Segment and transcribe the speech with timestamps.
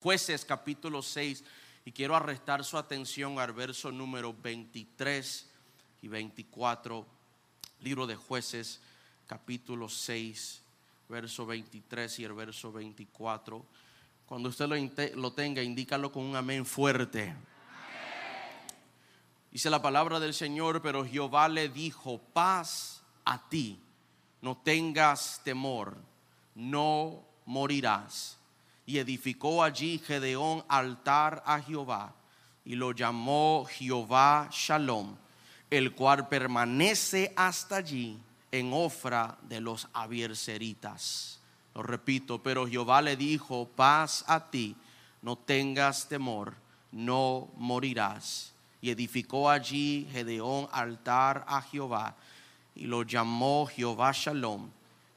[0.00, 1.42] Jueces capítulo 6
[1.84, 5.50] y quiero arrestar su atención al verso número 23
[6.02, 7.04] y 24,
[7.80, 8.80] libro de jueces
[9.26, 10.62] capítulo 6,
[11.08, 13.66] verso 23 y el verso 24.
[14.24, 14.76] Cuando usted lo,
[15.20, 17.34] lo tenga, indícalo con un amén fuerte.
[19.50, 23.80] Dice la palabra del Señor, pero Jehová le dijo, paz a ti,
[24.42, 25.96] no tengas temor,
[26.54, 28.37] no morirás
[28.88, 32.14] y edificó allí Gedeón altar a Jehová
[32.64, 35.14] y lo llamó Jehová Shalom,
[35.68, 38.18] el cual permanece hasta allí
[38.50, 41.38] en Ofra de los Abierseritas.
[41.74, 44.74] Lo repito, pero Jehová le dijo, paz a ti,
[45.20, 46.54] no tengas temor,
[46.90, 48.54] no morirás.
[48.80, 52.16] Y edificó allí Gedeón altar a Jehová
[52.74, 54.70] y lo llamó Jehová Shalom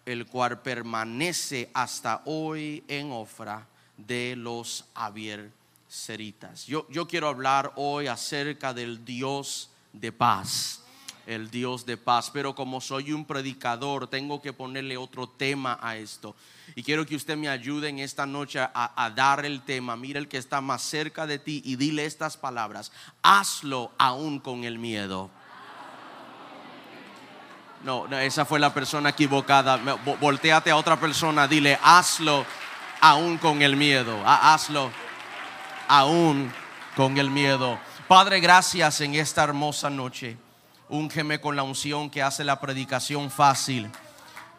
[0.06, 6.66] el cual permanece hasta hoy en Ofra de los Abierseritas.
[6.66, 10.82] Yo, yo quiero hablar hoy acerca del Dios de paz
[11.26, 12.30] el Dios de paz.
[12.32, 16.36] Pero como soy un predicador, tengo que ponerle otro tema a esto.
[16.76, 19.96] Y quiero que usted me ayude en esta noche a, a, dar el tema.
[19.96, 22.92] Mira el que está más cerca de ti y dile estas palabras.
[23.22, 25.30] Hazlo aún con el miedo.
[27.84, 29.80] No, esa fue la persona equivocada.
[30.20, 32.46] Volteate a otra persona, dile, hazlo
[33.00, 34.22] aún con el miedo.
[34.26, 34.92] Hazlo
[35.88, 36.52] aún
[36.96, 37.80] con el miedo.
[38.08, 40.38] Padre, gracias en esta hermosa noche.
[40.90, 43.90] Úngeme con la unción que hace la predicación fácil.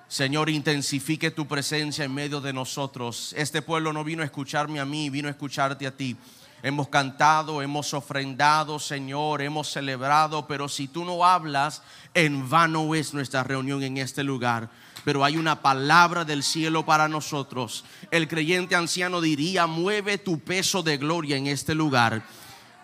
[0.08, 3.32] Señor, intensifique tu presencia en medio de nosotros.
[3.36, 6.16] Este pueblo no vino a escucharme a mí, vino a escucharte a ti.
[6.62, 11.82] Hemos cantado, hemos ofrendado, Señor, hemos celebrado, pero si tú no hablas,
[12.14, 14.70] en vano es nuestra reunión en este lugar.
[15.04, 17.84] Pero hay una palabra del cielo para nosotros.
[18.12, 22.22] El creyente anciano diría, mueve tu peso de gloria en este lugar.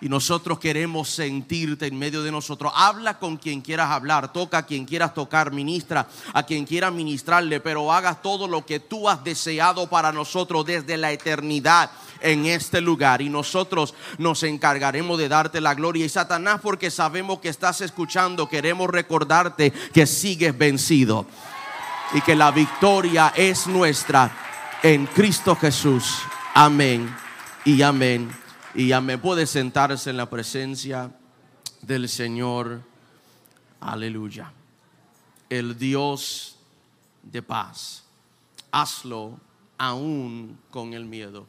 [0.00, 2.72] Y nosotros queremos sentirte en medio de nosotros.
[2.74, 7.60] Habla con quien quieras hablar, toca a quien quieras tocar, ministra a quien quieras ministrarle,
[7.60, 12.80] pero hagas todo lo que tú has deseado para nosotros desde la eternidad en este
[12.80, 13.22] lugar.
[13.22, 16.04] Y nosotros nos encargaremos de darte la gloria.
[16.04, 21.26] Y Satanás, porque sabemos que estás escuchando, queremos recordarte que sigues vencido
[22.14, 24.30] y que la victoria es nuestra
[24.82, 26.18] en Cristo Jesús.
[26.54, 27.14] Amén
[27.64, 28.47] y amén
[28.78, 29.20] y amén.
[29.20, 31.10] Puede sentarse en la presencia
[31.82, 32.80] del Señor.
[33.80, 34.52] Aleluya.
[35.50, 36.54] El Dios
[37.24, 38.04] de paz.
[38.70, 39.40] Hazlo
[39.78, 41.48] aún con el miedo.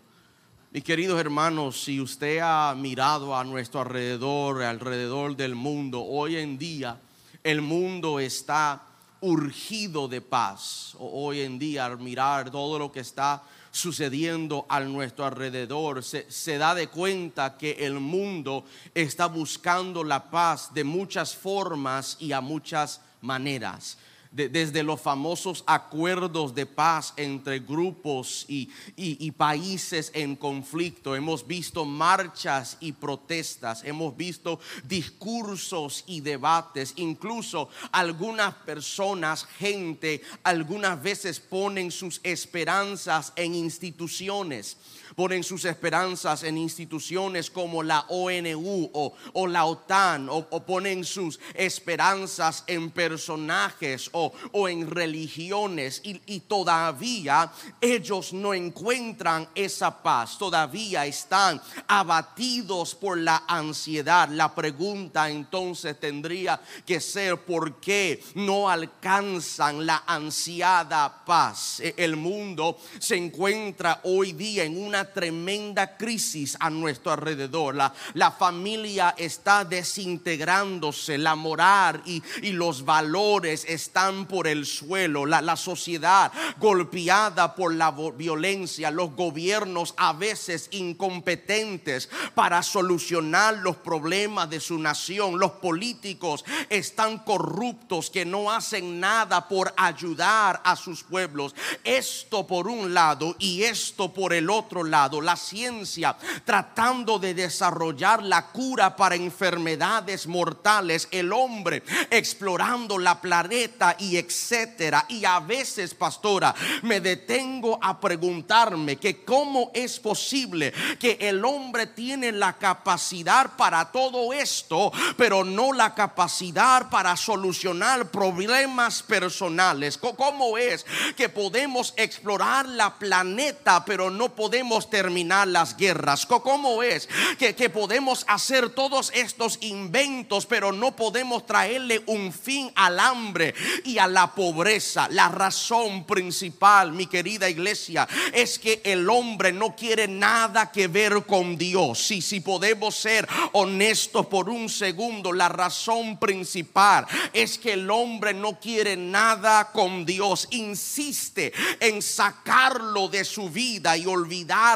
[0.72, 6.58] Mis queridos hermanos, si usted ha mirado a nuestro alrededor, alrededor del mundo, hoy en
[6.58, 7.00] día
[7.44, 8.82] el mundo está
[9.22, 10.96] urgido de paz.
[10.98, 16.58] Hoy en día al mirar todo lo que está sucediendo a nuestro alrededor, se, se,
[16.58, 22.42] da de cuenta que el mundo está buscando la paz de muchas formas y a
[22.42, 23.98] muchas maneras
[24.32, 31.16] desde los famosos acuerdos de paz entre grupos y, y, países en conflicto.
[31.16, 36.94] Hemos visto marchas y protestas, hemos visto discursos y debates.
[36.98, 44.78] Incluso algunas personas, gente, algunas veces ponen sus esperanzas en instituciones
[45.16, 52.64] ponen sus esperanzas en instituciones como la ONU o, la OTAN, o, ponen sus esperanzas
[52.68, 54.32] en personajes o,
[54.68, 63.44] en religiones, y, y todavía ellos no encuentran esa paz, todavía están abatidos por la
[63.48, 64.30] ansiedad.
[64.30, 71.80] La pregunta entonces tendría que ser, ¿por qué no alcanzan la ansiada paz?
[71.80, 77.76] E, el mundo se encuentra hoy día en una tremenda crisis a nuestro alrededor.
[77.76, 85.26] La, la familia está desintegrándose, la moral y, y, los valores están por el suelo,
[85.26, 93.78] la, la sociedad golpeada por la violencia, los gobiernos a veces incompetentes para solucionar los
[93.78, 100.76] problemas de su nación, los políticos están corruptos que no hacen nada por ayudar a
[100.76, 101.56] sus pueblos.
[101.84, 106.16] Esto por un lado y esto por el otro lado la ciencia
[106.46, 115.06] tratando de desarrollar la cura para enfermedades mortales, el hombre explorando la planeta y etcétera.
[115.10, 116.54] Y a veces, pastora,
[116.84, 123.92] me detengo a preguntarme que cómo es posible que el hombre tiene la capacidad para
[123.92, 129.98] todo esto, pero no la capacidad para solucionar problemas personales.
[129.98, 136.28] ¿Cómo es que podemos explorar la planeta, pero no podemos terminar las guerras?
[136.28, 137.10] ¿Cómo es
[137.40, 143.98] que, podemos hacer todos estos inventos, pero no podemos traerle un fin al hambre y
[143.98, 145.08] a la pobreza?
[145.10, 151.26] La razón principal, mi querida iglesia, es que el hombre no quiere nada que ver
[151.26, 151.98] con Dios.
[152.00, 158.34] Si, si podemos ser honestos por un segundo, la razón principal es que el hombre
[158.34, 160.48] no quiere nada con Dios.
[160.52, 164.06] Insiste en sacarlo de su vida y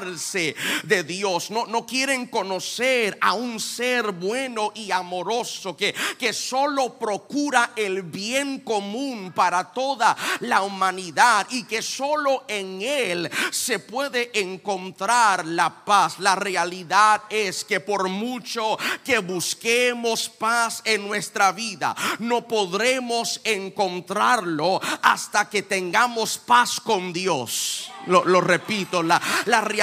[0.01, 1.51] de Dios.
[1.51, 8.01] No, no quieren conocer a un ser bueno y amoroso que, que solo procura el
[8.01, 15.83] bien común para toda la humanidad y que solo en Él se puede encontrar la
[15.85, 16.19] paz.
[16.19, 24.81] La realidad es que por mucho que busquemos paz en nuestra vida, no podremos encontrarlo
[25.01, 27.91] hasta que tengamos paz con Dios.
[28.07, 29.82] Lo, repito, la, la realidad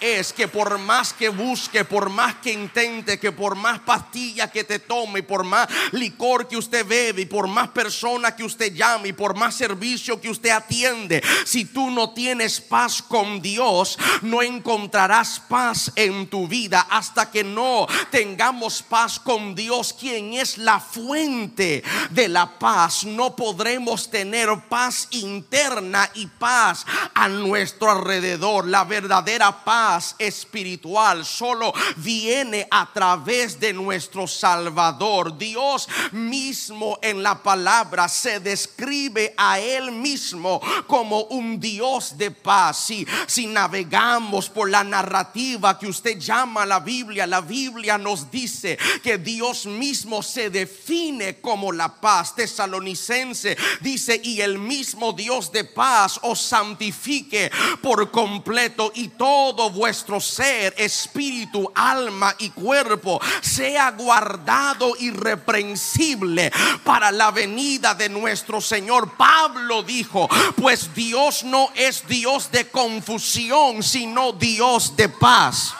[0.00, 4.64] es que por más que busque, por más que intente, que por más pastillas que
[4.64, 9.08] te tome, por más licor que usted bebe, y por más personas que usted llame,
[9.08, 14.42] y por más servicio que usted atiende, si tú no tienes paz con Dios, no
[14.42, 20.80] encontrarás paz en tu vida hasta que no tengamos paz con Dios, quien es la
[20.80, 23.04] fuente de la paz.
[23.04, 26.84] No podremos tener paz interna y paz
[27.14, 28.66] a nuestro alrededor.
[28.66, 35.36] La verdadera paz espiritual solo viene a través de nuestro Salvador.
[35.36, 42.86] Dios mismo en la palabra se describe a Él mismo como un Dios de paz.
[42.86, 48.78] Si, si navegamos por la narrativa que usted llama la Biblia, la Biblia nos dice
[49.02, 52.34] que Dios mismo se define como la paz.
[52.34, 57.50] Tesalonicense dice, y el mismo Dios de paz os santifica
[57.82, 66.52] por completo todo vuestro ser, espíritu, alma y cuerpo sea guardado irreprensible
[66.84, 69.16] para la venida de nuestro Señor.
[69.16, 75.74] Pablo dijo, pues Dios no es Dios de confusión, sino Dios de paz.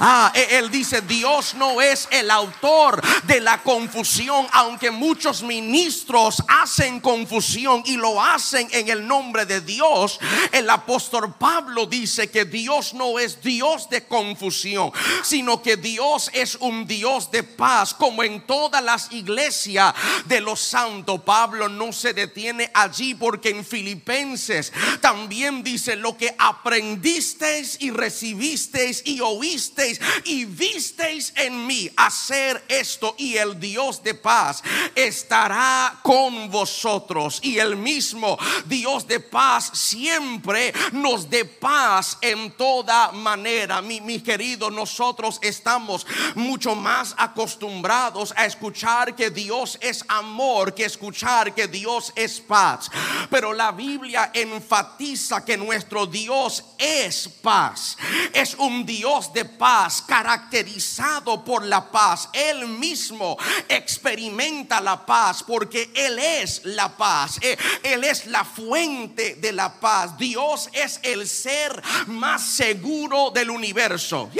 [0.00, 6.42] Ah, e-, él dice, Dios no es el autor de la confusión, aunque muchos ministros
[6.48, 10.18] hacen confusión y lo hacen en el nombre de Dios
[10.52, 14.92] el apóstol Pablo dice que Dios no es Dios de confusión,
[15.22, 19.94] sino que Dios es un Dios de paz, como en todas las iglesias
[20.26, 21.20] de los santos.
[21.24, 29.02] Pablo no se detiene allí porque en Filipenses también dice lo que aprendisteis y recibisteis
[29.04, 34.62] y oísteis y visteis en mí hacer esto y el Dios de paz
[34.94, 43.12] estará con vosotros y el mismo Dios de paz siempre nos dé paz en toda
[43.12, 43.82] manera.
[43.82, 50.84] Mi, mi querido, nosotros estamos mucho más acostumbrados a escuchar que Dios es amor que
[50.84, 52.90] escuchar que Dios es paz.
[53.30, 57.96] Pero la Biblia enfatiza que nuestro Dios es paz.
[58.32, 62.28] Es un Dios de paz caracterizado por la paz.
[62.32, 63.36] Él mismo
[63.68, 67.38] experimenta la paz porque Él es la paz.
[67.82, 70.16] Él es la fuente de la paz.
[70.18, 74.30] Dios es el ser más seguro del universo.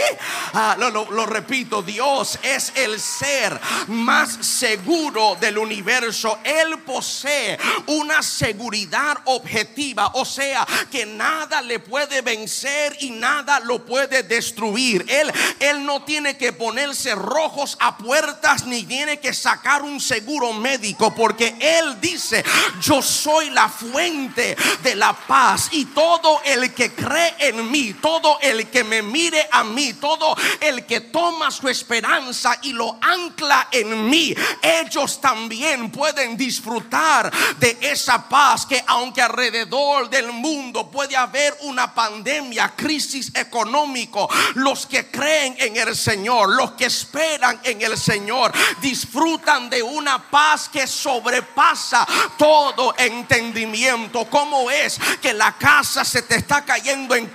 [0.55, 3.58] Ah, lo, repito, Dios es el ser
[3.89, 6.39] más seguro del universo.
[6.43, 13.84] Él posee una seguridad objetiva, o sea, que nada le puede vencer y nada lo
[13.84, 15.05] puede destruir.
[15.08, 20.53] Él, él no tiene que ponerse rojos a puertas ni tiene que sacar un seguro
[20.53, 22.44] médico porque Él dice,
[22.81, 28.38] yo soy la fuente de la paz y todo el que cree en mí, todo
[28.41, 33.69] el que me mire a mí, todo el que toma su esperanza y lo ancla
[33.70, 41.17] en mí, ellos también pueden disfrutar de esa paz que aunque alrededor del mundo puede
[41.17, 47.82] haber una pandemia, crisis económico, los que creen en el Señor, los que esperan en
[47.82, 54.29] el Señor, disfrutan de una paz que sobrepasa todo entendimiento.
[54.31, 57.27] ¿Cómo es que la casa se te está cayendo en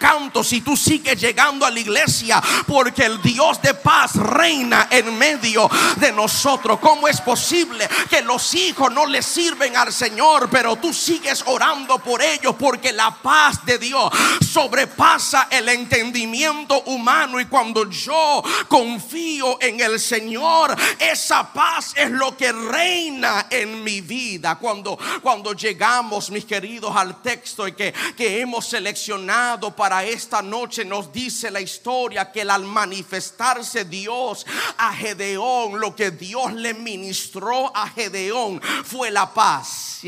[0.44, 5.70] si tú sigues llegando a la iglesia porque el Dios de paz reina en medio
[5.98, 6.80] de nosotros.
[6.80, 12.00] ¿Cómo es posible que los hijos no le sirven al Señor, pero tú sigues orando
[12.00, 14.12] por ellos porque la paz de Dios
[14.52, 22.38] sobrepasa el entendimiento humano y cuando yo confío en el Señor, esa paz es lo
[22.38, 24.56] que reina en mi vida.
[24.56, 31.12] Cuando cuando llegamos, mis queridos, al texto que, que hemos seleccionado para esta noche nos
[31.12, 34.46] dice la historia que al manifestarse Dios
[34.78, 40.02] a Gedeón, lo que Dios le ministró a Gedeón fue la paz.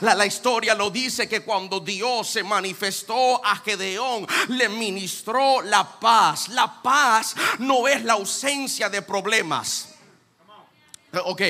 [0.00, 5.98] La, la historia lo dice que cuando Dios se manifestó a Gedeón, le ministró la
[6.00, 6.48] paz.
[6.48, 9.93] La paz no es la ausencia de problemas.
[11.24, 11.42] Ok,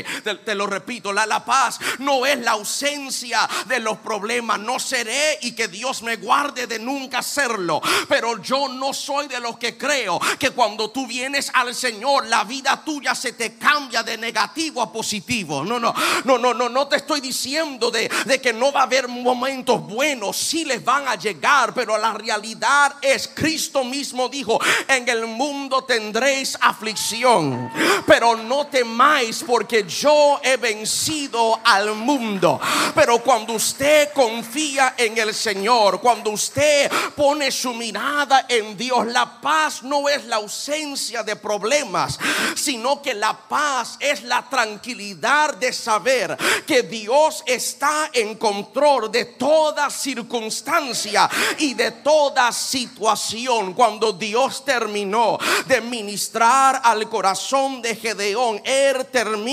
[0.44, 4.58] te, lo repito, la, la, paz no es la ausencia de los problemas.
[4.60, 7.80] No seré y que Dios me guarde de nunca serlo.
[8.08, 12.44] Pero yo no soy de los que creo que cuando tú vienes al Señor, la
[12.44, 15.64] vida tuya se te cambia de negativo a positivo.
[15.64, 15.94] No, no,
[16.24, 19.80] no, no, no, no te estoy diciendo de, de que no va a haber momentos
[19.86, 20.36] buenos.
[20.36, 25.84] Sí les van a llegar, pero la realidad es, Cristo mismo dijo, en el mundo
[25.84, 27.70] tendréis aflicción.
[28.06, 32.60] Pero no temáis porque yo he vencido al mundo.
[32.92, 39.40] Pero cuando usted confía en el Señor, cuando usted pone su mirada en Dios, la
[39.40, 42.18] paz no es la ausencia de problemas,
[42.56, 49.24] sino que la paz es la tranquilidad de saber que Dios está en control de
[49.24, 53.72] toda circunstancia y de toda situación.
[53.72, 59.43] Cuando Dios terminó de ministrar al corazón de Gedeón, él terminó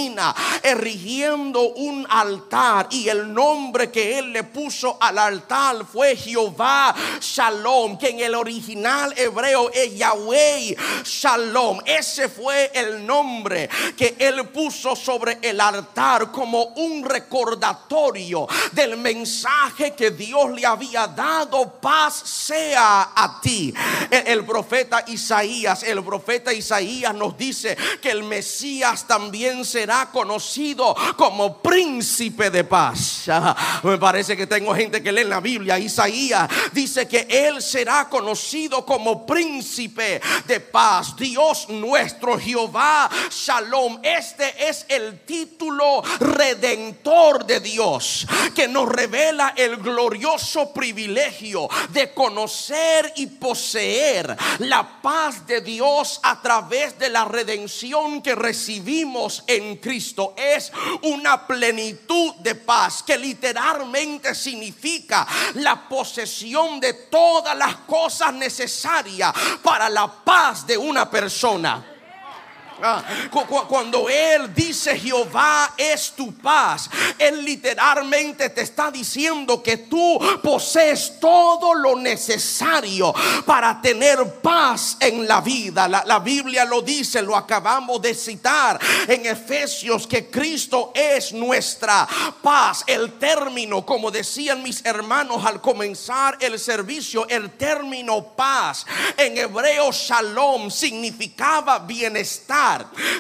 [0.64, 7.98] erigiendo un altar y el nombre que él le puso al altar fue Jehová Shalom,
[7.98, 11.80] que en el original hebreo es Yahweh Shalom.
[11.86, 19.94] Ese fue el nombre que él puso sobre el altar como un recordatorio del mensaje
[19.94, 21.80] que Dios le había dado.
[21.82, 23.74] Paz sea a ti.
[24.10, 30.12] El, el profeta Isaías, el profeta Isaías nos dice que el Mesías también se será
[30.12, 33.26] conocido como príncipe de paz.
[33.84, 35.80] Me parece que tengo gente que lee la Biblia.
[35.80, 41.16] Isaías dice que él será conocido como príncipe de paz.
[41.16, 43.98] Dios nuestro Jehová Shalom.
[44.04, 53.14] Este es el título redentor de Dios que nos revela el glorioso privilegio de conocer
[53.16, 60.34] y poseer la paz de Dios a través de la redención que recibimos en Cristo
[60.38, 60.72] es
[61.04, 69.90] una plenitud de paz que literalmente significa la posesión de todas las cosas necesarias para
[69.90, 71.91] la paz de una persona.
[72.84, 73.04] Ah,
[73.68, 81.20] cuando Él dice Jehová es tu paz, Él literalmente te está diciendo que tú posees
[81.20, 83.14] todo lo necesario
[83.46, 85.88] para tener paz en la vida.
[85.88, 92.08] La, la Biblia lo dice, lo acabamos de citar en Efesios, que Cristo es nuestra
[92.42, 92.84] paz.
[92.88, 98.86] El término, como decían mis hermanos al comenzar el servicio, el término paz
[99.18, 102.71] en hebreo shalom significaba bienestar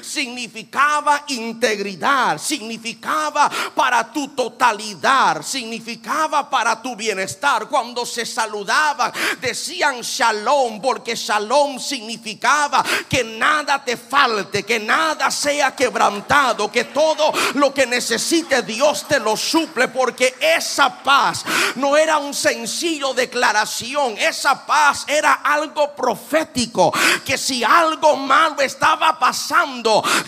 [0.02, 7.68] significaba integridad, significaba para tu totalidad, significaba para tu bienestar.
[7.68, 15.76] Cuando se saludaban, decían shalom, porque shalom significaba que nada te falte, que nada sea
[15.76, 21.44] quebrantado, que todo lo que necesite Dios te lo suple, porque esa paz
[21.76, 26.94] no era un sencillo declaración, esa paz era algo profético,
[27.26, 29.41] que si algo malo estaba pasando,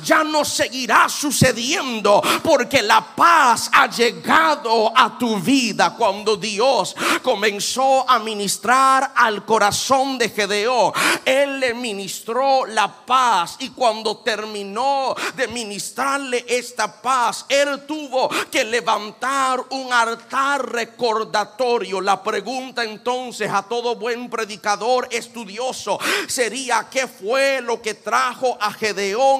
[0.04, 8.10] ya no seguirá sucediendo porque la paz ha llegado a tu vida cuando Dios comenzó
[8.10, 10.94] a ministrar al corazón de Gedeón.
[11.26, 18.64] Él le ministró la paz y cuando terminó de ministrarle esta paz, él tuvo que
[18.64, 22.02] levantar un altar recordatorio.
[22.02, 28.72] La pregunta entonces a todo buen predicador estudioso sería, ¿qué fue lo que trajo a
[28.72, 28.93] Gedeón?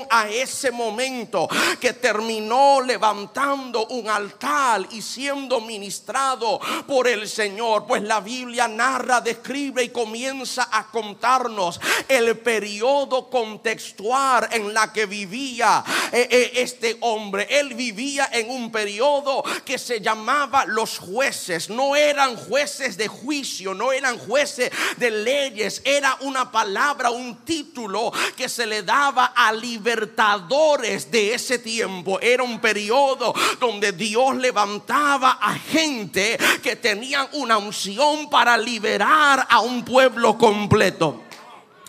[0.10, 1.48] A ese momento
[1.80, 7.86] que terminó levantando un altar y siendo ministrado por el Señor.
[7.88, 15.06] Pues la Biblia narra, describe y comienza a contarnos el periodo contextual en la que
[15.06, 17.48] vivía eh, eh, este hombre.
[17.50, 21.70] Él vivía en un periodo que se llamaba los jueces.
[21.70, 25.82] No eran jueces de juicio, no eran jueces de leyes.
[25.86, 32.20] Era una palabra, un título que se le daba a libertadores de ese tiempo.
[32.22, 39.60] Era un periodo donde Dios levantaba a gente que tenían una unción para liberar a
[39.62, 41.23] un pueblo completo.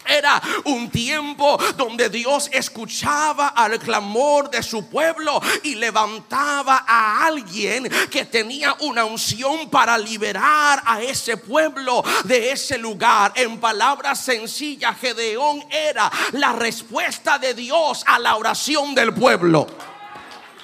[0.07, 7.91] Era un tiempo donde Dios escuchaba al clamor de su pueblo y levantaba a alguien
[8.11, 13.33] que tenía una unción para liberar a ese pueblo de ese lugar.
[13.35, 19.67] En palabras sencillas, Gedeón era la respuesta de Dios a la oración del pueblo.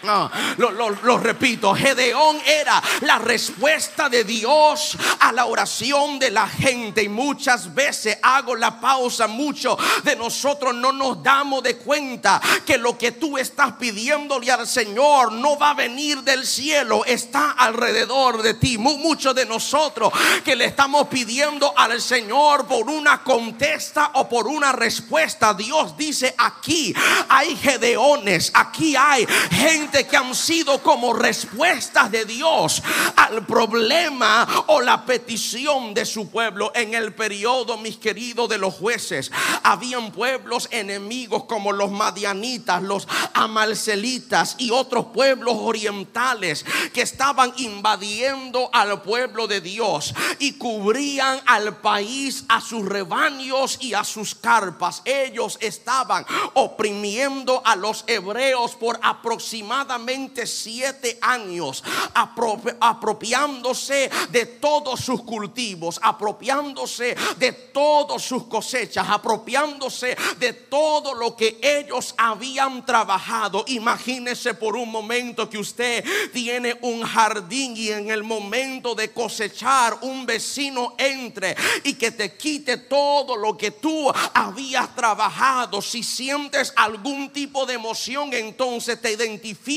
[0.02, 7.02] No, lo, repito, Gedeón era la respuesta de Dios a la oración de la gente.
[7.02, 12.78] Y muchas veces hago la pausa, muchos de nosotros no nos damos de cuenta que
[12.78, 18.42] lo que tú estás pidiéndole al Señor no va a venir del cielo, está alrededor
[18.42, 18.78] de ti.
[18.78, 20.12] Muchos de nosotros
[20.44, 26.34] que le estamos pidiendo al Señor por una contesta o por una respuesta, Dios dice
[26.38, 26.94] aquí
[27.28, 32.82] hay Gedeones, aquí hay gente que han sido como respuestas de Dios
[33.16, 36.72] al problema o la petición de su pueblo.
[36.74, 39.30] En el periodo, mis queridos, de los jueces,
[39.62, 48.70] habían pueblos enemigos como los madianitas, los amalcelitas y otros pueblos orientales que estaban invadiendo
[48.72, 55.02] al pueblo de Dios y cubrían al país, a sus rebaños y a sus carpas.
[55.04, 59.79] Ellos estaban oprimiendo a los hebreos por aproximadamente
[60.46, 61.82] siete años
[62.14, 71.58] apropiándose de todos sus cultivos, apropiándose de todas sus cosechas, apropiándose de todo lo que
[71.62, 73.64] ellos habían trabajado.
[73.68, 79.98] Imagínese por un momento que usted tiene un jardín y en el momento de cosechar
[80.02, 85.80] un vecino entre y que te quite todo lo que tú habías trabajado.
[85.82, 89.69] Si sientes algún tipo de emoción, entonces te identifica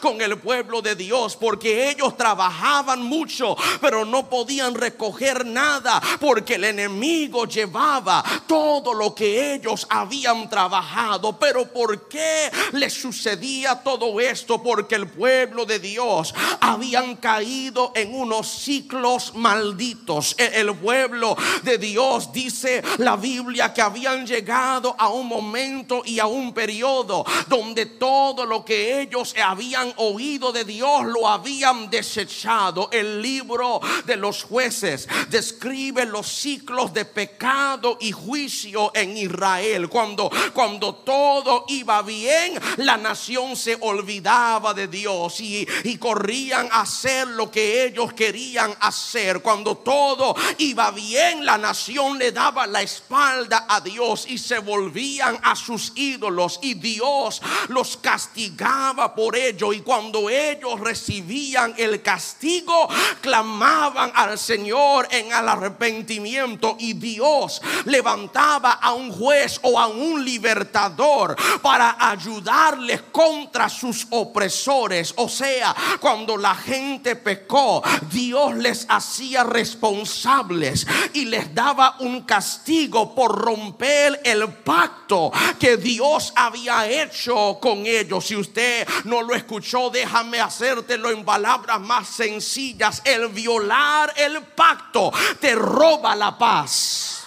[0.00, 6.54] con el pueblo de Dios porque ellos trabajaban mucho, pero no podían recoger nada porque
[6.54, 11.36] el enemigo llevaba todo lo que ellos habían trabajado.
[11.36, 14.62] Pero ¿por qué les sucedía todo esto?
[14.62, 20.36] Porque el pueblo de Dios habían caído en unos ciclos malditos.
[20.38, 26.20] E-, el pueblo de Dios dice la Biblia que habían llegado a un momento y
[26.20, 32.88] a un periodo donde todo lo que ellos habían oído de Dios lo habían desechado.
[32.92, 39.88] El libro de los jueces describe los ciclos de pecado y juicio en Israel.
[39.88, 46.82] Cuando, cuando todo iba bien, la nación se olvidaba de Dios y, y corrían a
[46.82, 49.40] hacer lo que ellos querían hacer.
[49.40, 55.38] Cuando todo iba bien, la nación le daba la espalda a Dios y se volvían
[55.42, 59.72] a sus ídolos y Dios los castigaba por ello.
[59.72, 62.88] Y cuando ellos recibían el castigo,
[63.20, 66.76] clamaban al Señor en el arrepentimiento.
[66.78, 75.12] Y Dios levantaba a un juez o a un libertador para ayudarles contra sus opresores.
[75.16, 83.14] O sea, cuando la gente pecó, Dios les hacía responsables y les daba un castigo
[83.14, 88.26] por romper el pacto que Dios había hecho con ellos.
[88.26, 93.02] Si usted no lo escuchó, déjame hacértelo en palabras más sencillas.
[93.04, 97.23] El violar el pacto te roba la paz.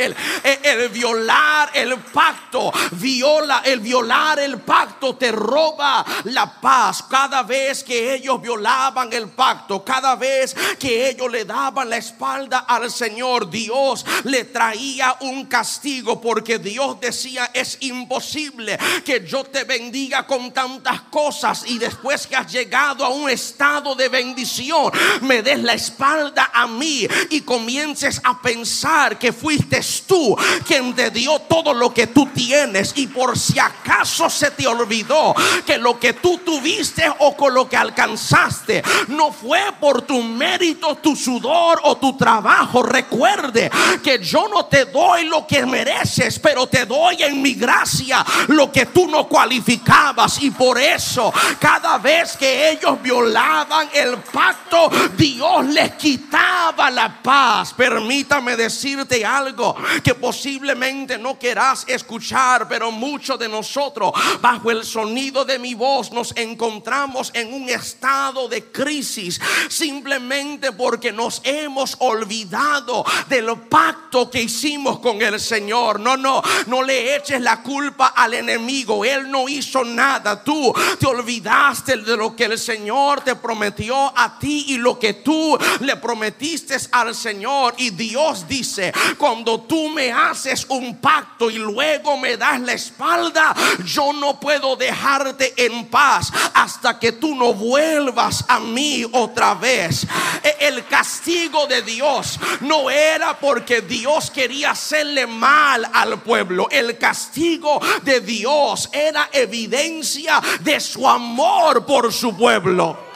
[0.00, 7.04] El, violar el pacto, viola, el violar el pacto te roba la paz.
[7.08, 12.60] Cada vez que ellos violaban el pacto, cada vez que ellos le daban la espalda
[12.60, 19.64] al Señor, Dios le traía un castigo porque Dios decía, es imposible que yo te
[19.64, 25.42] bendiga con tantas cosas y después que has llegado a un estado de bendición, me
[25.42, 31.38] des la espalda a mí y comiences a pensar que fuiste tú quien te dio
[31.40, 32.92] todo lo que tú tienes.
[32.96, 35.34] Y por si acaso se te olvidó
[35.66, 40.96] que lo que tú tuviste o con lo que alcanzaste no fue por tu mérito,
[40.96, 42.82] tu sudor o tu trabajo.
[42.82, 43.70] Recuerde
[44.02, 48.70] que yo no te doy lo que mereces, pero te doy en mi gracia lo
[48.70, 50.42] que tú no cualificabas.
[50.42, 57.72] Y por eso cada vez que ellos violaban el pacto, Dios les quitaba la paz.
[57.74, 59.69] Permítame decirte algo
[60.02, 66.12] que posiblemente no querás escuchar, pero muchos de nosotros bajo el sonido de mi voz
[66.12, 74.42] nos encontramos en un estado de crisis simplemente porque nos hemos olvidado del pacto que
[74.42, 76.00] hicimos con el Señor.
[76.00, 79.04] No, no, no le eches la culpa al enemigo.
[79.04, 80.42] Él no hizo nada.
[80.42, 85.14] Tú te olvidaste de lo que el Señor te prometió a ti y lo que
[85.14, 87.74] tú le prometiste al Señor.
[87.78, 93.54] Y Dios dice, cuando tú me haces un pacto y luego me das la espalda,
[93.84, 100.06] yo no puedo dejarte en paz hasta que tú no vuelvas a mí otra vez.
[100.42, 106.68] E, el castigo de Dios no era porque Dios quería hacerle mal al pueblo.
[106.70, 113.09] El castigo de Dios era evidencia de su amor por su pueblo.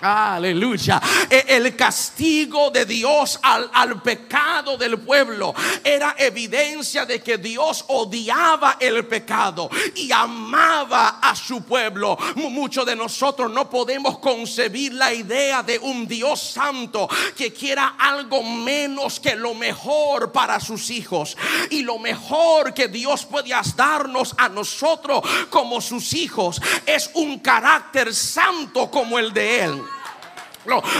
[0.00, 1.00] Aleluya.
[1.28, 7.84] E, el castigo de Dios al, al, pecado del pueblo era evidencia de que Dios
[7.88, 12.16] odiaba el pecado y amaba a su pueblo.
[12.36, 18.42] Muchos de nosotros no podemos concebir la idea de un Dios santo que quiera algo
[18.42, 21.36] menos que lo mejor para sus hijos.
[21.68, 28.14] Y lo mejor que Dios puede darnos a nosotros como sus hijos es un carácter
[28.14, 29.82] santo como el de Él.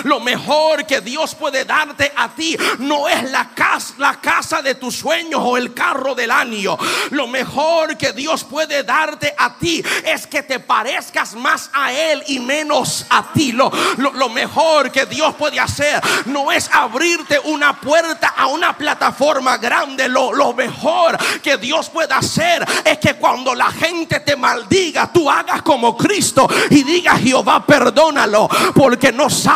[0.05, 4.75] Lo, mejor que Dios puede darte a ti no es la casa, la casa de
[4.75, 6.79] tus sueños o el carro del año.
[7.11, 12.23] Lo mejor que Dios puede darte a ti es que te parezcas más a Él
[12.29, 13.53] y menos a ti.
[13.53, 19.59] Lo, lo, mejor que Dios puede hacer no es abrirte una puerta a una plataforma
[19.59, 20.09] grande.
[20.09, 25.31] Lo, lo mejor que Dios puede hacer es que cuando la gente te maldiga, tú
[25.31, 29.50] hagas como Cristo y digas Jehová, perdónalo porque no sabes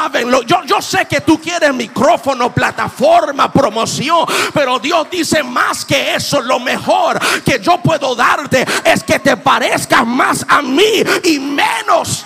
[0.47, 6.41] yo, yo sé que tú quieres micrófono, plataforma, promoción, pero Dios dice más que eso.
[6.41, 12.25] Lo mejor que yo puedo darte es que te parezcas más a mí y menos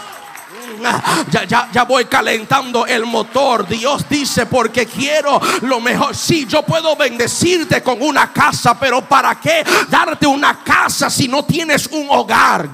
[1.30, 3.66] ya, ya, ya voy calentando el motor.
[3.66, 6.14] Dios dice, porque quiero lo mejor.
[6.14, 11.44] Si yo puedo bendecirte con una casa, pero ¿para qué darte una casa si no
[11.44, 12.68] tienes un hogar?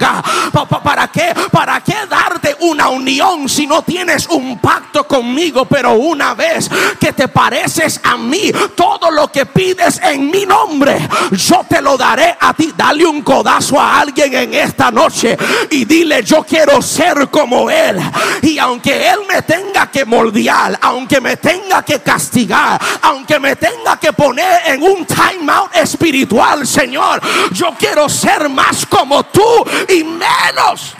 [0.83, 1.33] ¿Para qué?
[1.51, 5.65] ¿Para qué darte una unión si no tienes un pacto conmigo?
[5.65, 11.07] Pero una vez que te pareces a mí, todo lo que pides en mi nombre,
[11.31, 12.73] yo te lo daré a ti.
[12.75, 15.37] Dale un codazo a alguien en esta noche
[15.71, 17.94] y dile, yo quiero ser como él.
[18.41, 23.97] Y aunque Él me tenga que moldear, aunque me tenga que castigar, aunque me tenga
[23.99, 30.03] que poner en un time out espiritual, Señor, yo quiero ser más como tú y
[30.03, 30.95] menos.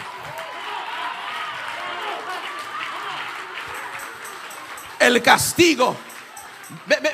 [4.99, 6.04] El castigo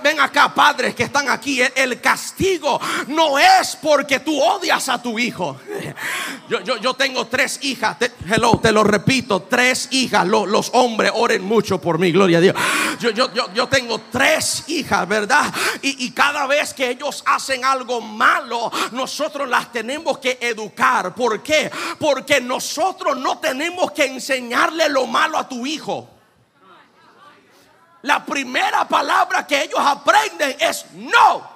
[0.04, 1.62] Ven acá, padres que están aquí.
[1.76, 5.58] El castigo no es porque tú odias a tu hijo.
[6.82, 7.98] Yo, tengo tres hijas.
[8.30, 9.44] hello, te lo repito.
[9.44, 10.28] Tres hijas.
[10.28, 12.12] Los, hombres oren mucho por mí.
[12.12, 12.56] Gloria a Dios.
[13.00, 15.54] Yo, tengo tres hijas, ¿verdad?
[15.82, 21.16] Y, y cada vez que ellos hacen algo malo, nosotros las tenemos que educar.
[21.16, 21.72] ¿Por qué?
[21.98, 26.21] Porque nosotros no tenemos que enseñarle lo malo a tu hijo
[28.04, 31.50] la primera palabra que ellos aprenden es no.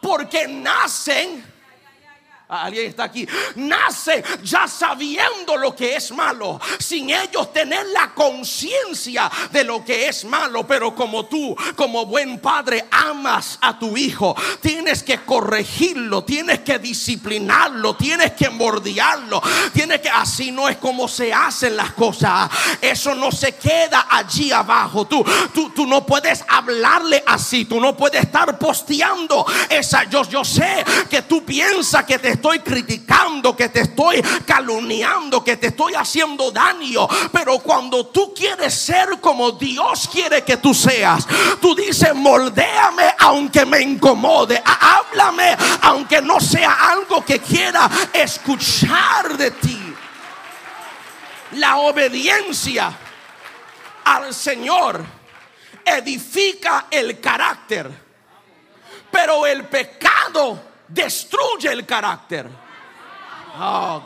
[0.00, 1.51] Porque nacen
[2.52, 3.26] Alguien está aquí.
[3.54, 10.08] Nace ya sabiendo lo que es malo, sin ellos tener la conciencia de lo que
[10.08, 10.66] es malo.
[10.66, 16.78] Pero como tú, como buen padre, amas a tu hijo, tienes que corregirlo, tienes que
[16.78, 22.50] disciplinarlo, tienes que mordiarlo, tienes que así no es como se hacen las cosas.
[22.82, 25.06] Eso no se queda allí abajo.
[25.06, 30.04] Tú, tú, tú no puedes hablarle así, tú no puedes estar posteando esa.
[30.04, 35.56] Yo, yo sé que tú piensas que te estoy criticando, que te estoy calumniando, que
[35.56, 37.06] te estoy haciendo daño.
[37.32, 41.24] Pero cuando tú quieres ser como Dios quiere que tú seas,
[41.60, 44.60] tú dices, moldéame aunque me incomode.
[44.64, 49.94] Háblame aunque no sea algo que quiera escuchar de ti.
[51.52, 52.92] La obediencia
[54.04, 55.04] al Señor
[55.84, 57.88] edifica el carácter,
[59.12, 62.48] pero el pecado destruye el carácter.
[63.58, 64.02] Oh.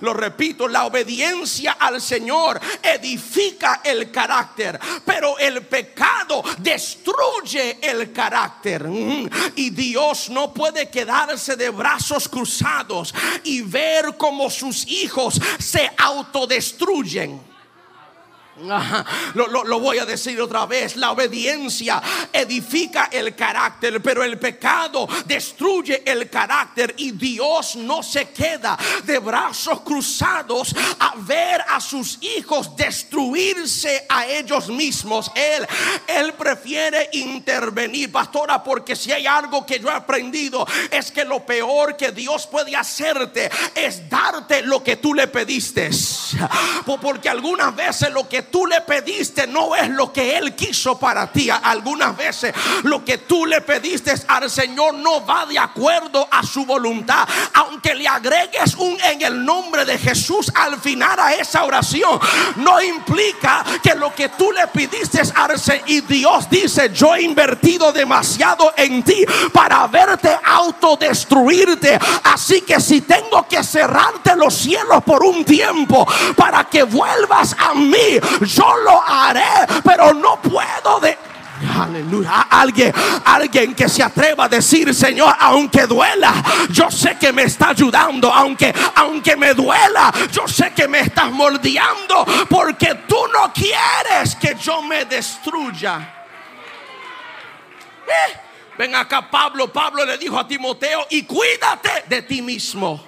[0.00, 8.86] Lo repito, la obediencia al Señor edifica el carácter, pero el pecado destruye el carácter.
[8.86, 9.28] Mm.
[9.56, 17.47] Y Dios no puede quedarse de brazos cruzados y ver cómo sus hijos se autodestruyen.
[19.34, 20.96] Lo, voy a decir otra vez.
[20.96, 28.30] La obediencia edifica el carácter, pero el pecado destruye el carácter y Dios no se
[28.30, 35.30] queda de brazos cruzados a ver a sus hijos destruirse a ellos mismos.
[35.34, 35.66] Él,
[36.06, 41.44] él prefiere intervenir, pastora, porque si hay algo que yo he aprendido es que lo
[41.44, 45.78] peor que Dios puede hacerte es darte lo que tú le pediste.
[47.00, 51.30] Porque algunas veces lo que tú le pediste no es lo que Él quiso para
[51.30, 51.48] ti.
[51.50, 56.64] Algunas veces lo que tú le pediste al Señor no va de acuerdo a su
[56.64, 57.26] voluntad.
[57.54, 62.20] Aunque le agregues un en el nombre de Jesús al final a esa oración,
[62.56, 67.22] no implica que lo que tú le pidiste al Señor y Dios dice, yo he
[67.22, 71.98] invertido demasiado en ti para verte autodestruirte.
[72.24, 76.06] Así que si tengo que cerrarte los cielos por un tiempo
[76.36, 81.18] para que vuelvas a mí, yo lo haré, pero no puedo de...
[81.76, 82.46] Aleluya.
[82.50, 82.92] Alguien,
[83.24, 86.32] alguien que se atreva a decir, Señor, aunque duela,
[86.70, 88.32] yo sé que me está ayudando.
[88.32, 92.24] Aunque, aunque me duela, yo sé que me estás moldeando.
[92.48, 96.14] Porque tú no quieres que yo me destruya.
[98.06, 98.38] Eh,
[98.78, 99.72] ven acá, Pablo.
[99.72, 103.07] Pablo le dijo a Timoteo: y cuídate de ti mismo.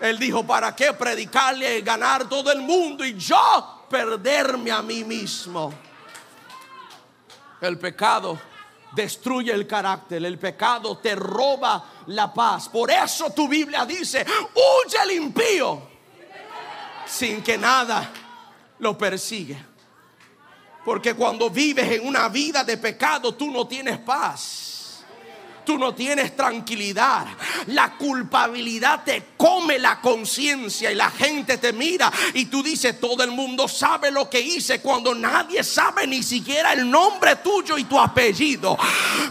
[0.00, 5.04] Él dijo, ¿para qué predicarle y ganar todo el mundo y yo perderme a mí
[5.04, 5.72] mismo?
[7.60, 8.38] El pecado
[8.92, 12.68] destruye el carácter, el pecado te roba la paz.
[12.70, 15.82] Por eso tu Biblia dice, huye el impío
[17.04, 18.10] sin que nada
[18.78, 19.62] lo persigue.
[20.82, 24.69] Porque cuando vives en una vida de pecado, tú no tienes paz
[25.64, 27.26] tú no tienes tranquilidad.
[27.66, 33.22] La culpabilidad te come la conciencia y la gente te mira y tú dices, todo
[33.22, 37.84] el mundo sabe lo que hice cuando nadie sabe ni siquiera el nombre tuyo y
[37.84, 38.76] tu apellido.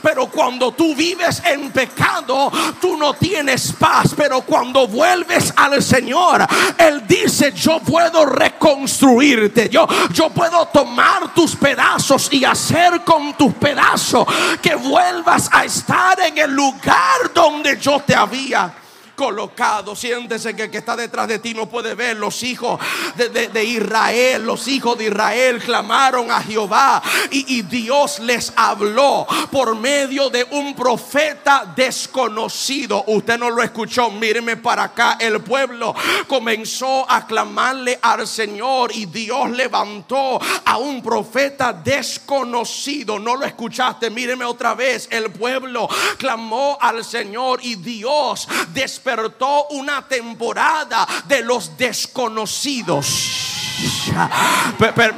[0.01, 4.13] Pero cuando tú vives en pecado, tú no tienes paz.
[4.15, 6.45] Pero cuando vuelves al Señor,
[6.77, 9.69] Él dice, yo puedo reconstruirte.
[9.69, 14.27] Yo, yo puedo tomar tus pedazos y hacer con tus pedazos
[14.61, 18.73] que vuelvas a estar en el lugar donde yo te había
[19.19, 19.97] colocado.
[19.97, 22.15] Siéntese que el que está detrás de ti no puede ver.
[22.15, 22.79] Los hijos
[23.17, 29.75] de, Israel, los hijos de Israel clamaron a Jehová y, y, Dios les habló por
[29.75, 33.03] medio de un profeta desconocido.
[33.07, 35.17] Usted no lo escuchó, míreme para acá.
[35.19, 35.93] El pueblo
[36.25, 43.19] comenzó a clamarle al Señor y Dios levantó a un profeta desconocido.
[43.19, 45.09] No lo escuchaste, míreme otra vez.
[45.11, 53.48] El pueblo clamó al Señor y Dios despertó despertó una temporada de los desconocidos.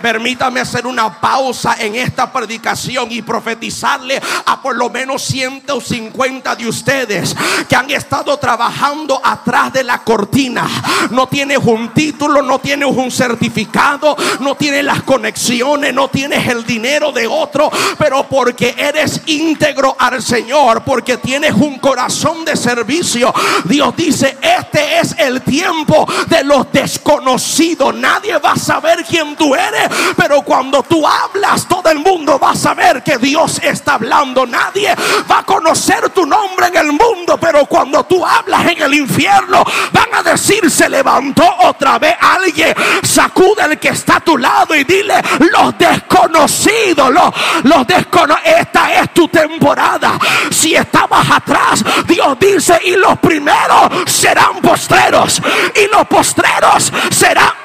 [0.01, 6.67] Permítame hacer una pausa en esta predicación y profetizarle a por lo menos 150 de
[6.67, 7.35] ustedes
[7.67, 10.67] que han estado trabajando atrás de la cortina.
[11.11, 16.65] No tienes un título, no tienes un certificado, no tienes las conexiones, no tienes el
[16.65, 23.33] dinero de otro, pero porque eres íntegro al Señor, porque tienes un corazón de servicio.
[23.65, 27.95] Dios dice, este es el tiempo de los desconocidos.
[27.95, 32.51] Nadie va a saber quién tú eres, pero cuando tú hablas, todo el mundo va
[32.51, 34.45] a saber que Dios está hablando.
[34.45, 34.95] Nadie
[35.29, 39.63] va a conocer tu nombre en el mundo, pero cuando tú hablas en el infierno,
[39.91, 42.73] van a decir, se levantó otra vez alguien.
[43.03, 45.15] Sacude el que está a tu lado y dile,
[45.51, 50.17] los desconocidos, los, los desconocidos, esta es tu temporada.
[50.49, 55.41] Si estabas atrás, Dios dice, y los primeros serán postreros,
[55.75, 57.61] y los postreros serán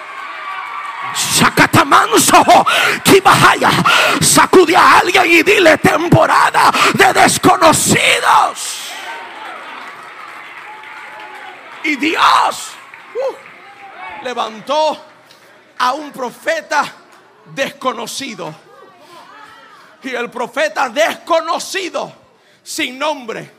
[3.05, 3.71] Kibahaya,
[4.21, 8.91] sacude a alguien y dile temporada de desconocidos.
[11.85, 12.71] Y Dios
[13.15, 14.99] uh, levantó
[15.79, 16.93] a un profeta
[17.55, 18.55] desconocido.
[20.03, 22.13] Y el profeta desconocido,
[22.63, 23.53] sin nombre,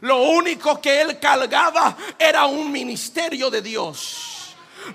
[0.00, 4.31] lo único que él cargaba era un ministerio de Dios.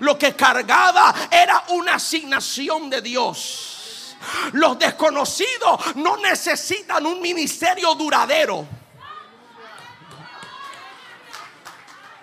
[0.00, 4.16] Lo que cargaba era una asignación de Dios.
[4.52, 8.66] Los desconocidos no necesitan un ministerio duradero.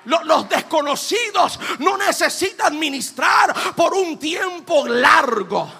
[0.06, 5.72] Los desconocidos no necesitan ministrar por un tiempo largo.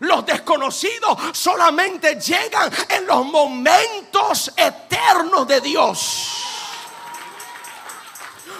[0.00, 6.47] Los desconocidos solamente llegan en los momentos eternos de Dios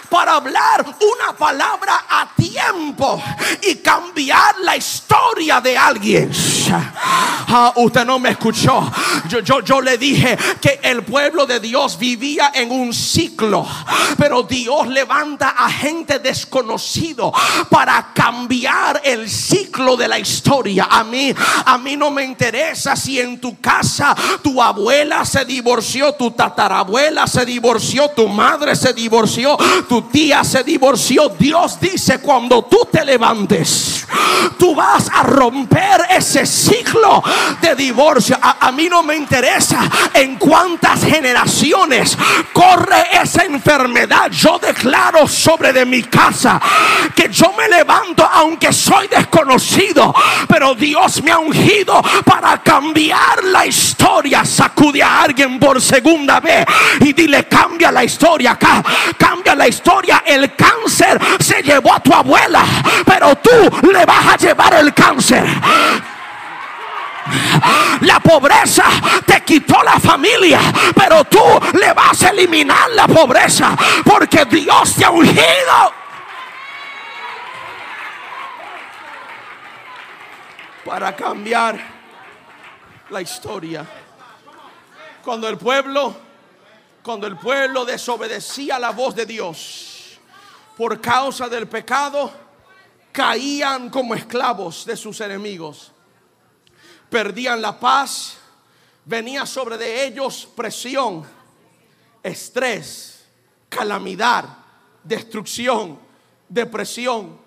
[0.08, 3.22] para hablar una palabra a tiempo
[3.62, 6.30] y cambiar la historia de alguien.
[7.50, 8.90] Ah, usted no me escuchó.
[9.28, 13.66] Yo, yo, yo le dije que el pueblo de Dios vivía en un ciclo,
[14.18, 17.32] pero Dios levanta a gente desconocido
[17.70, 20.88] para cambiar el ciclo de la historia.
[20.90, 26.12] A mí, a mí no me interesa si en tu casa tu abuela se divorció,
[26.12, 29.56] tu tatarabuela se divorció, tu madre se divorció,
[29.88, 31.30] tu tía se divorció.
[31.38, 34.06] Dios dice, cuando tú te levantes,
[34.58, 37.22] tú vas a romper ese ciclo
[37.60, 38.38] de divorcio.
[38.40, 42.16] A, a mí no me interesa en cuántas generaciones
[42.52, 44.30] corre esa enfermedad.
[44.30, 46.60] Yo declaro sobre de mi casa
[47.14, 50.14] que yo me levanto aunque soy desconocido,
[50.48, 54.44] pero Dios me ha ungido para cambiar la historia.
[54.44, 56.64] Sacude a alguien por segunda vez
[57.00, 58.82] y dile cambia la historia acá,
[59.16, 59.87] cambia la historia.
[60.28, 62.62] El cáncer se llevó a tu abuela,
[63.06, 65.42] pero tú le vas a llevar el cáncer.
[68.02, 68.84] La pobreza
[69.26, 70.60] te quitó la familia,
[70.94, 71.40] pero tú
[71.78, 73.74] le vas a eliminar la pobreza
[74.04, 75.92] porque Dios te ha ungido.
[80.84, 81.78] Para cambiar
[83.08, 83.84] la historia.
[85.22, 86.27] Cuando el pueblo,
[87.08, 90.18] cuando el pueblo desobedecía la voz de Dios
[90.76, 92.30] por causa del pecado,
[93.10, 95.90] caían como esclavos de sus enemigos
[97.08, 98.36] perdían la paz,
[99.06, 101.24] venía sobre de ellos presión,
[102.22, 103.24] estrés,
[103.70, 104.44] calamidad,
[105.02, 105.98] destrucción,
[106.46, 107.40] depresión,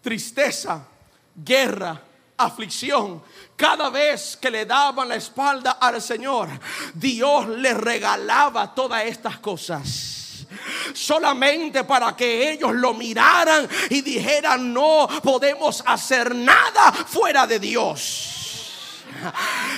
[0.00, 0.86] tristeza,
[1.34, 2.04] guerra,
[2.36, 3.20] aflicción.
[3.58, 6.48] Cada vez que le daban la espalda al Señor,
[6.94, 10.14] Dios le regalaba todas estas cosas
[10.94, 18.37] solamente para que ellos lo miraran y dijeran, no podemos hacer nada fuera de Dios.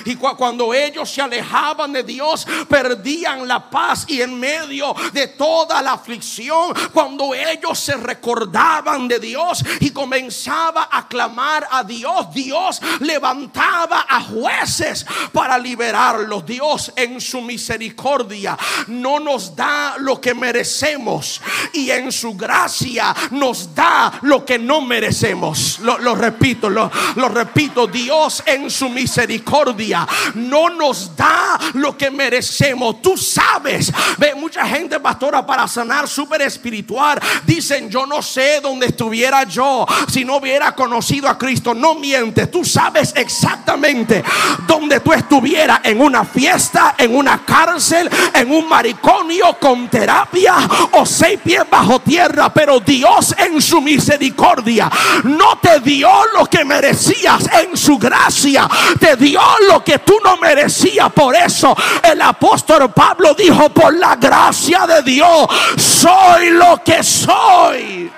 [0.05, 4.05] Y cuando ellos se alejaban de Dios, perdían la paz.
[4.07, 10.89] Y en medio de toda la aflicción, cuando ellos se recordaban de Dios y comenzaba
[10.91, 16.45] a clamar a Dios, Dios levantaba a jueces para liberarlos.
[16.45, 21.41] Dios en su misericordia no nos da lo que merecemos
[21.73, 25.79] y en su gracia nos da lo que no merecemos.
[25.79, 32.09] Lo, repito, lo, lo repito, Dios en su misericordia misericordia no nos da lo que
[32.09, 33.01] merecemos.
[33.01, 38.87] Tú sabes, ve mucha gente, pastora, para sanar súper espiritual, dicen, yo no sé dónde
[38.87, 41.73] estuviera yo si no hubiera conocido a Cristo.
[41.73, 44.23] No mientes, tú sabes exactamente
[44.65, 50.55] dónde tú estuvieras, en una fiesta, en una cárcel, en un mariconio con terapia
[50.93, 54.89] o seis pies bajo tierra, pero Dios en su misericordia
[55.23, 58.67] no te dio lo que merecías en su gracia,
[59.15, 61.11] dio lo que tú no merecías.
[61.11, 65.47] Por eso el apóstol Pablo dijo, por la gracia de Dios,
[65.77, 68.11] soy lo que soy.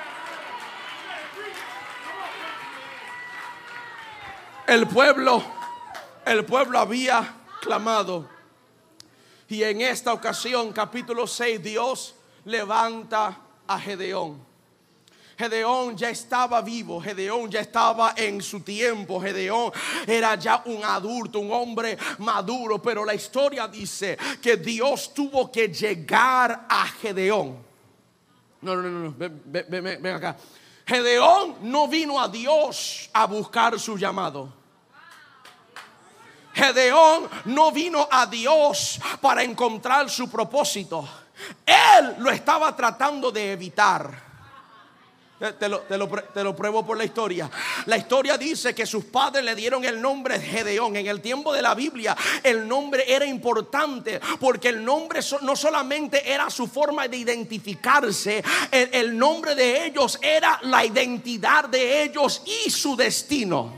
[4.66, 5.44] El pueblo,
[6.26, 8.30] el pueblo había clamado.
[9.50, 14.53] Y en esta ocasión, capítulo 6, Dios levanta a Gedeón.
[15.44, 19.74] Gedeón ya estaba vivo, Gedeón ya estaba en su tiempo, Gedeón
[20.08, 25.68] era ya un adulto, un hombre maduro, pero la historia dice que Dios tuvo que
[25.68, 27.58] llegar a Gedeón.
[28.62, 30.38] No, no, no, no, ven, ven, ven acá.
[30.86, 34.48] Gedeón no vino a Dios a buscar su llamado.
[36.54, 41.06] Gedeón no vino a Dios para encontrar su propósito.
[41.66, 44.23] Él lo estaba tratando de evitar.
[45.40, 45.98] Te lo, te,
[46.44, 47.50] lo, pruebo por la historia.
[47.88, 50.96] La historia dice que sus padres le dieron el nombre Gedeón.
[50.96, 56.32] En el tiempo de la Biblia el nombre era importante porque el nombre no solamente
[56.32, 62.44] era su forma de identificarse, el, el nombre de ellos era la identidad de ellos
[62.46, 63.74] y su destino.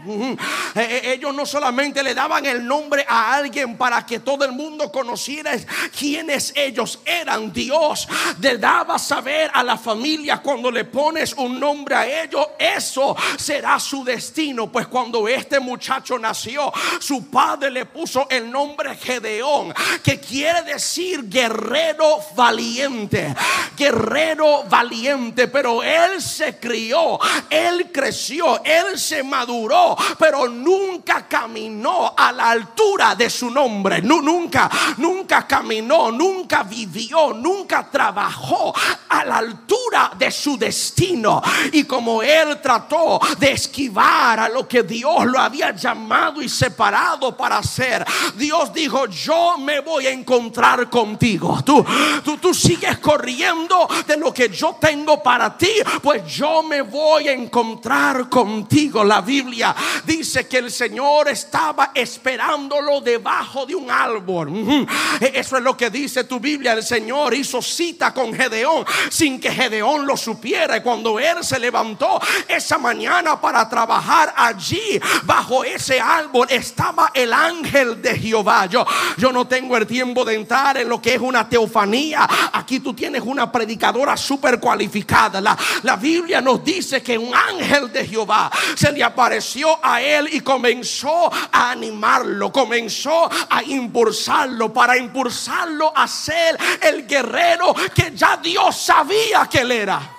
[0.75, 4.51] Eh, eh, ellos no solamente le daban el nombre a alguien para que todo el
[4.51, 5.53] mundo conociera
[5.97, 7.51] quiénes ellos eran.
[7.51, 8.07] Dios
[8.41, 13.79] le daba saber a la familia cuando le pones un nombre a ellos, eso será
[13.79, 14.71] su destino.
[14.71, 21.29] Pues cuando este muchacho nació, su padre le puso el nombre Gedeón, que quiere decir
[21.29, 23.35] guerrero valiente,
[23.77, 25.47] guerrero valiente.
[25.47, 33.15] Pero él se crió, él creció, él se maduró, pero nunca caminó a la altura
[33.15, 34.01] de su nombre.
[34.01, 38.73] nunca, nunca caminó, nunca vivió, nunca trabajó
[39.09, 41.34] a la altura de su destino.
[41.71, 47.35] Y como él trató de esquivar a lo que Dios lo había llamado y separado
[47.35, 48.05] para hacer,
[48.35, 51.59] Dios dijo, yo me voy a encontrar contigo.
[51.65, 51.85] Tú,
[52.23, 57.27] tú, tú sigues corriendo de lo que yo tengo para ti, pues yo me voy
[57.27, 59.03] a encontrar contigo.
[59.03, 64.85] La Biblia dice que el Señor estaba esperándolo debajo de un árbol.
[65.19, 66.73] E-, eso es lo que dice tu Biblia.
[66.73, 70.81] El Señor hizo cita con Gedeón sin que Gedeón lo supiera.
[70.81, 78.01] Cuando él se levantó esa mañana para trabajar allí, bajo ese árbol, estaba el ángel
[78.01, 78.65] de Jehová.
[78.67, 78.85] Yo,
[79.17, 82.27] yo no tengo el tiempo de entrar en lo que es una teofanía.
[82.53, 85.41] Aquí tú tienes una predicadora súper cualificada.
[85.41, 90.29] La, la Biblia nos dice que un ángel de Jehová se le apareció a él
[90.31, 98.37] y comenzó a animarlo, comenzó a impulsarlo para impulsarlo a ser el guerrero que ya
[98.37, 100.15] Dios sabía que él era.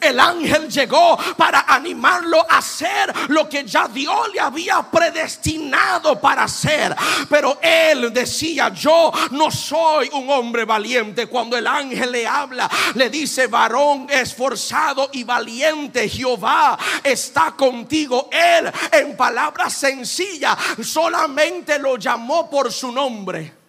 [0.00, 6.44] El ángel llegó para animarlo a hacer lo que ya Dios le había predestinado para
[6.44, 6.94] hacer.
[7.28, 11.26] Pero él decía, yo no soy un hombre valiente.
[11.26, 18.28] Cuando el ángel le habla, le dice, varón esforzado y valiente, Jehová está contigo.
[18.32, 23.59] Él, en palabras sencillas, solamente lo llamó por su nombre.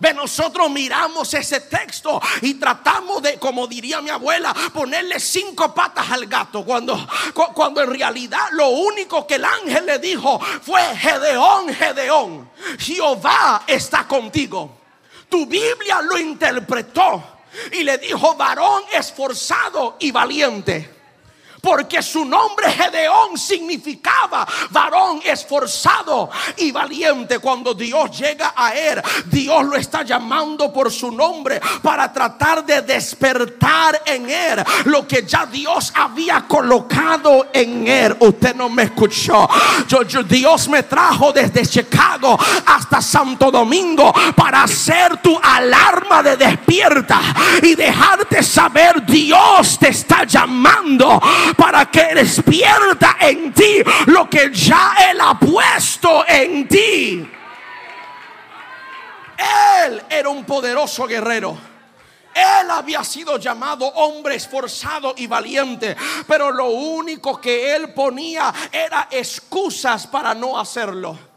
[0.00, 6.10] Ve, nosotros miramos ese texto y tratamos de, como diría mi abuela, ponerle cinco patas
[6.10, 6.64] al gato.
[6.64, 6.96] Cuando,
[7.54, 14.06] cuando en realidad lo único que el ángel le dijo fue Gedeón, Gedeón, Jehová está
[14.06, 14.78] contigo.
[15.28, 17.22] Tu Biblia lo interpretó
[17.72, 20.97] y le dijo varón esforzado y valiente.
[21.60, 27.38] Porque su nombre Gedeón significaba varón esforzado y valiente.
[27.38, 32.82] Cuando Dios llega a él, Dios lo está llamando por su nombre para tratar de
[32.82, 38.16] despertar en él lo que ya Dios había colocado en él.
[38.20, 39.48] Usted no me escuchó.
[39.86, 47.20] Yo, Dios me trajo desde Chicago hasta Santo Domingo para hacer tu alarma de despierta
[47.62, 51.20] y dejarte saber Dios te está llamando
[51.56, 57.30] para que despierta en ti lo que ya Él ha puesto en ti.
[59.84, 61.56] Él era un poderoso guerrero.
[62.34, 65.96] Él había sido llamado hombre esforzado y valiente,
[66.26, 71.27] pero lo único que él ponía era excusas para no hacerlo.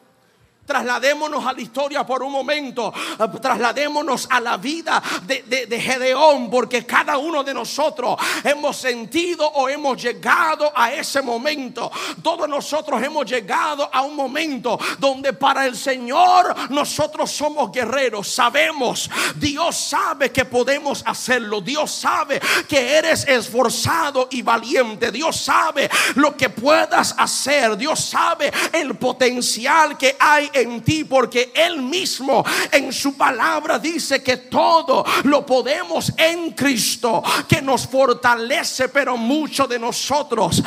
[0.65, 2.93] Trasladémonos a la historia por un momento.
[3.41, 10.01] Trasladémonos a la vida de, Gedeón, porque cada uno de nosotros hemos sentido o hemos
[10.01, 11.91] llegado a ese momento.
[12.21, 18.27] Todos nosotros hemos llegado a un momento donde para el Señor nosotros somos guerreros.
[18.27, 21.61] Sabemos, Dios sabe que podemos hacerlo.
[21.61, 22.39] Dios sabe
[22.69, 25.11] que eres esforzado y valiente.
[25.11, 27.75] Dios sabe lo que puedas hacer.
[27.75, 34.23] Dios sabe el potencial que hay en ti porque Él mismo en su palabra dice
[34.23, 40.61] que todo lo podemos en Cristo que nos fortalece, pero mucho de nosotros,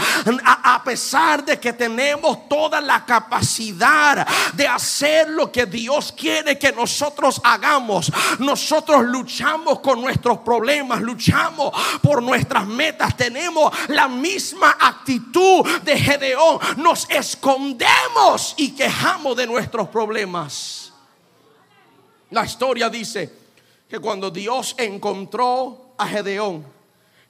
[0.44, 6.72] a, pesar de que tenemos toda la capacidad de hacer lo que Dios quiere que
[6.72, 11.72] nosotros hagamos, nosotros luchamos con nuestros problemas, luchamos
[12.02, 19.46] por nuestras metas, tenemos la misma actitud de Gedeón, nos escondemos y quejamos de
[19.82, 20.92] problemas.
[22.30, 23.32] La historia dice
[23.88, 26.64] que cuando Dios encontró a Gedeón,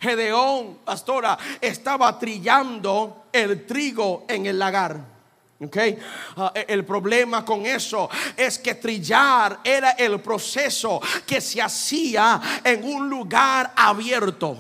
[0.00, 5.14] Gedeón, pastora, estaba trillando el trigo en el lagar.
[5.60, 5.98] Okay.
[6.36, 12.60] Ah, e, el problema con eso es que trillar era el proceso que se hacía
[12.62, 14.58] en un lugar abierto.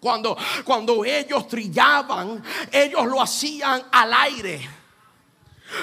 [0.00, 4.75] Cuando, cuando ellos trillaban, ellos lo hacían al aire.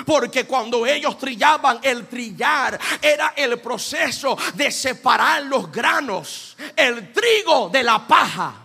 [0.05, 7.69] Porque cuando ellos trillaban, el trillar era el proceso de separar los granos, el trigo
[7.69, 8.62] de la paja.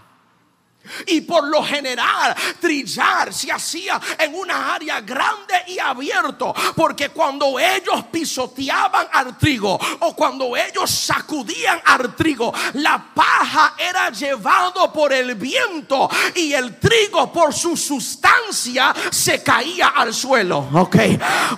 [1.06, 6.54] Y por lo general, trillar se hacía en una área grande y abierto.
[6.74, 14.10] Porque cuando ellos pisoteaban al trigo o cuando ellos sacudían al trigo, la paja era
[14.10, 20.68] llevado por el viento y el trigo por su sustancia se caía al suelo.
[20.72, 20.96] Ok,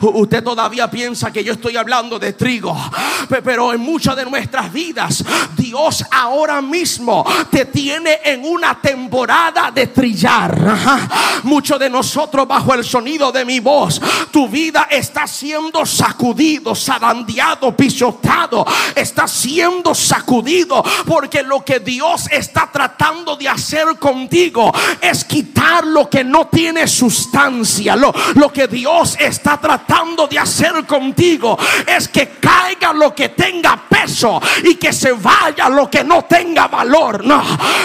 [0.00, 2.76] usted todavía piensa que yo estoy hablando de trigo,
[3.44, 5.24] pero en muchas de nuestras vidas,
[5.56, 10.56] Dios ahora mismo te tiene en una temporada temporada de trillar.
[11.42, 14.00] Muchos de nosotros bajo el sonido de mi voz,
[14.30, 18.64] tu vida está siendo sacudido, zarandeado, pisotado,
[18.94, 26.08] está siendo sacudido porque lo que Dios está tratando de hacer contigo es quitar lo
[26.08, 27.96] que no tiene sustancia.
[27.96, 33.82] Lo, lo que Dios está tratando de hacer contigo es que caiga lo que tenga
[33.88, 37.24] peso y que se vaya lo que no tenga valor.
[37.24, 37.42] No,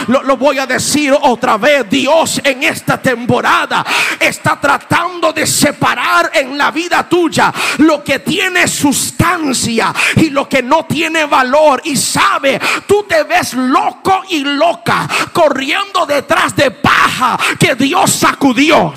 [0.07, 1.89] lo, lo voy a decir otra vez.
[1.89, 3.85] Dios en esta temporada
[4.19, 10.61] está tratando de separar en la vida tuya lo que tiene sustancia y lo que
[10.61, 11.81] no tiene valor.
[11.83, 18.93] Y sabe, tú te ves loco y loca corriendo detrás de paja que Dios sacudió.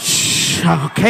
[0.67, 1.01] Ok,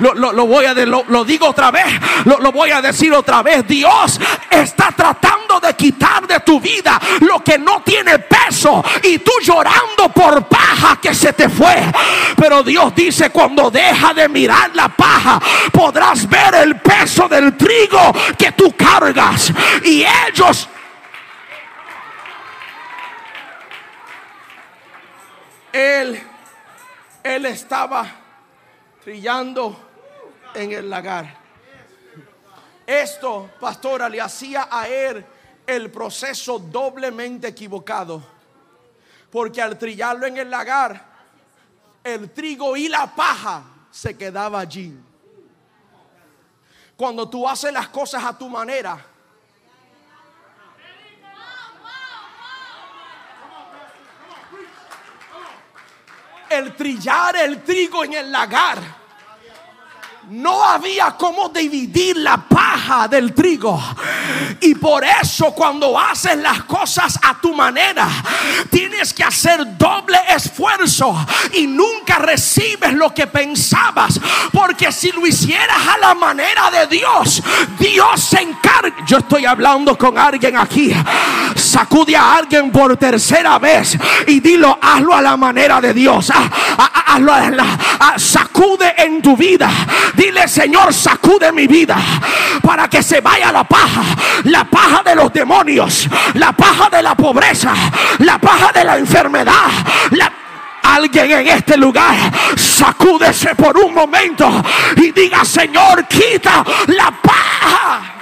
[0.00, 1.86] lo, lo- lo voy a de- lo, lo digo otra vez,
[2.24, 3.66] lo voy a decir otra vez.
[3.66, 4.20] Dios
[4.50, 10.08] está tratando de quitar de tu vida lo que no tiene peso y tú llorando
[10.14, 11.76] por paja que se te fue.
[12.36, 15.40] Pero Dios dice: cuando deja de mirar la paja,
[15.72, 19.52] podrás ver el peso del trigo que tú cargas.
[19.84, 20.68] Y ellos
[25.72, 26.22] él,
[27.22, 28.06] él estaba
[29.04, 29.76] trillando
[30.54, 31.36] en el lagar.
[32.86, 35.24] Esto, pastora, le hacía a él
[35.66, 38.22] el proceso doblemente equivocado.
[39.30, 41.04] Porque al trillarlo en el lagar,
[42.02, 44.96] el trigo y la paja se quedaba allí.
[46.96, 49.04] Cuando tú haces las cosas a tu manera,
[56.54, 59.03] el trillar el trigo en el lagar.
[60.30, 63.80] No había cómo dividir la paja del trigo.
[64.60, 68.08] Y por eso cuando haces las cosas a tu manera,
[68.70, 71.14] tienes que hacer doble esfuerzo
[71.52, 74.18] y nunca recibes lo que pensabas.
[74.52, 77.42] Porque si lo hicieras a la manera de Dios,
[77.78, 79.04] Dios se encarga.
[79.06, 80.92] Yo estoy hablando con alguien aquí.
[81.54, 83.96] Sacude a alguien por tercera vez
[84.26, 86.30] y dilo, hazlo a la manera de Dios.
[86.34, 89.70] Ah, ah, ah, hazlo a la- sacude en tu vida.
[90.16, 91.96] Dile, Señor, sacude mi vida
[92.62, 94.02] para que se vaya la paja,
[94.44, 97.74] la paja de los demonios, la paja de la pobreza,
[98.18, 99.70] la paja de la enfermedad.
[100.82, 102.14] Alguien en este lugar
[102.56, 104.62] sacúdese por un momento
[104.96, 108.13] y diga, Señor, quita la paja.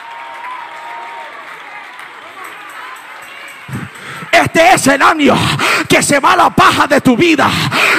[4.32, 5.36] Este es el año
[5.86, 7.50] que se va la paja de tu vida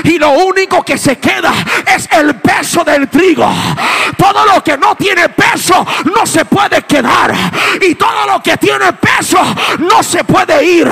[0.03, 1.53] y lo único que se queda
[1.95, 3.47] es el peso del trigo.
[4.17, 7.34] Todo lo que no tiene peso no se puede quedar
[7.79, 9.38] y todo lo que tiene peso
[9.77, 10.89] no se puede ir.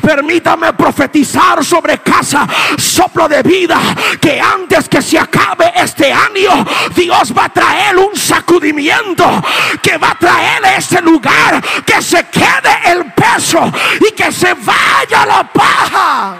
[0.00, 2.46] Permítame profetizar sobre casa,
[2.78, 3.78] soplo de vida,
[4.20, 6.64] que antes que se acabe este año,
[6.94, 9.42] Dios va a traer un sacudimiento
[9.82, 13.70] que va a traer a ese lugar que se quede el peso
[14.00, 16.36] y que se vaya la paja.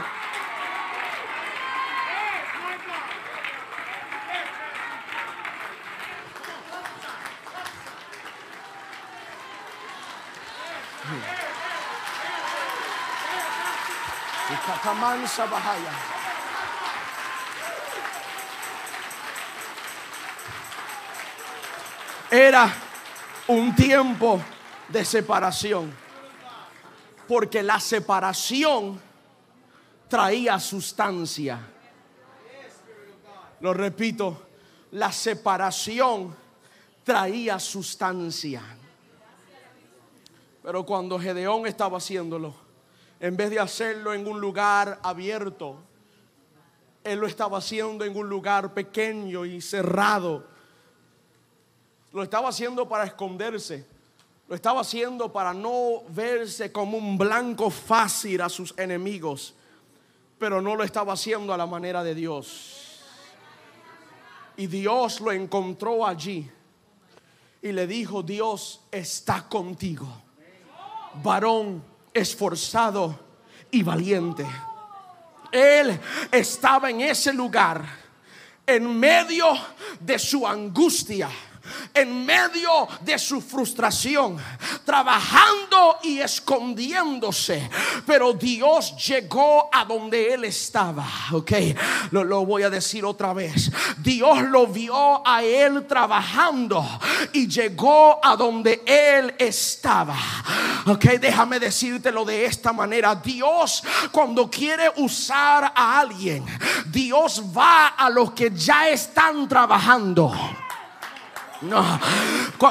[22.31, 22.71] Era
[23.47, 24.41] un tiempo
[24.89, 26.08] de separación.
[27.29, 28.99] Porque la separación
[30.09, 31.61] traía sustancia.
[33.61, 34.47] Lo repito,
[34.93, 36.35] la separación
[37.05, 38.63] traía sustancia.
[40.63, 42.55] Pero cuando Gedeón estaba haciéndolo,
[43.21, 45.77] en vez de hacerlo en un lugar abierto,
[47.05, 50.45] él lo estaba haciendo en un lugar pequeño y cerrado.
[52.13, 53.87] Lo estaba haciendo para esconderse.
[54.49, 59.55] Lo estaba haciendo para no verse como un blanco fácil a sus enemigos.
[60.39, 63.03] Pero no lo estaba haciendo a la manera de Dios.
[64.57, 66.51] Y Dios lo encontró allí.
[67.61, 70.07] Y le dijo, Dios está contigo.
[71.23, 71.85] Varón
[72.15, 73.19] esforzado
[73.71, 74.47] y valiente.
[75.53, 76.01] Él
[76.33, 77.85] estaba en ese lugar,
[78.67, 79.47] en medio
[80.01, 81.29] de su angustia,
[81.95, 84.37] en medio de su frustración,
[84.85, 87.69] trabajando y escondiéndose.
[88.07, 91.07] Pero Dios llegó a donde él estaba.
[91.33, 91.53] Ok,
[92.11, 93.71] lo, voy a decir otra vez.
[93.99, 96.85] Dios lo vio a él trabajando
[97.33, 100.17] y llegó a donde él estaba.
[100.87, 103.15] Ok, déjame decírtelo de esta manera.
[103.15, 106.45] Dios cuando quiere usar a alguien,
[106.87, 110.33] Dios va a los que ya están trabajando.
[111.63, 111.99] No.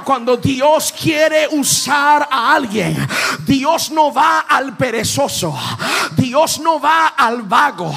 [0.06, 3.08] Cuando Dios quiere usar a alguien,
[3.40, 5.58] Dios no va al perezoso,
[6.16, 7.94] Dios no va al vago,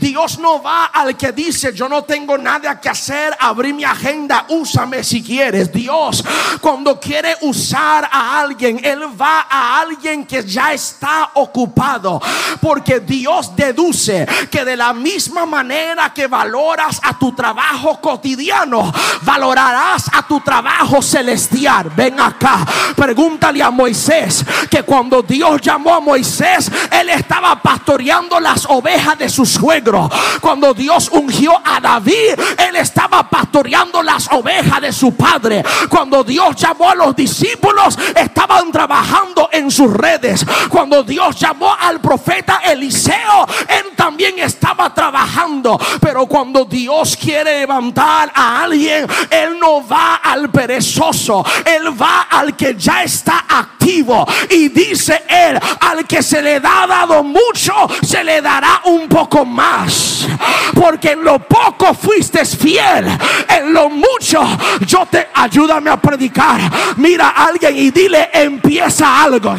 [0.00, 4.46] Dios no va al que dice yo no tengo nada que hacer, abrí mi agenda,
[4.48, 5.72] úsame si quieres.
[5.72, 6.24] Dios
[6.60, 12.20] cuando quiere usar a alguien, Él va a alguien que ya está ocupado,
[12.60, 20.10] porque Dios deduce que de la misma manera que valoras a tu trabajo cotidiano, valorarás
[20.12, 21.90] a tu trabajo celestial.
[21.94, 22.64] Ven acá,
[22.96, 29.28] pregúntale a Moisés que cuando Dios llamó a Moisés, él estaba pastoreando las ovejas de
[29.28, 30.10] su suegro.
[30.40, 35.64] Cuando Dios ungió a David, él estaba pastoreando las ovejas de su padre.
[35.88, 40.44] Cuando Dios llamó a los discípulos, estaban trabajando en sus redes.
[40.68, 45.78] Cuando Dios llamó al profeta Eliseo, él también estaba trabajando.
[46.00, 52.56] Pero cuando Dios quiere levantar a alguien, él no va al perezoso, él va al
[52.56, 54.26] que ya está activo.
[54.50, 59.44] Y dice él, al que se le da dado mucho, se le dará un poco
[59.44, 60.26] más.
[60.74, 63.06] Porque en lo poco fuiste fiel,
[63.48, 64.42] en lo mucho
[64.86, 66.60] yo te ayúdame a predicar.
[66.96, 69.54] Mira a alguien y dile, empieza algo.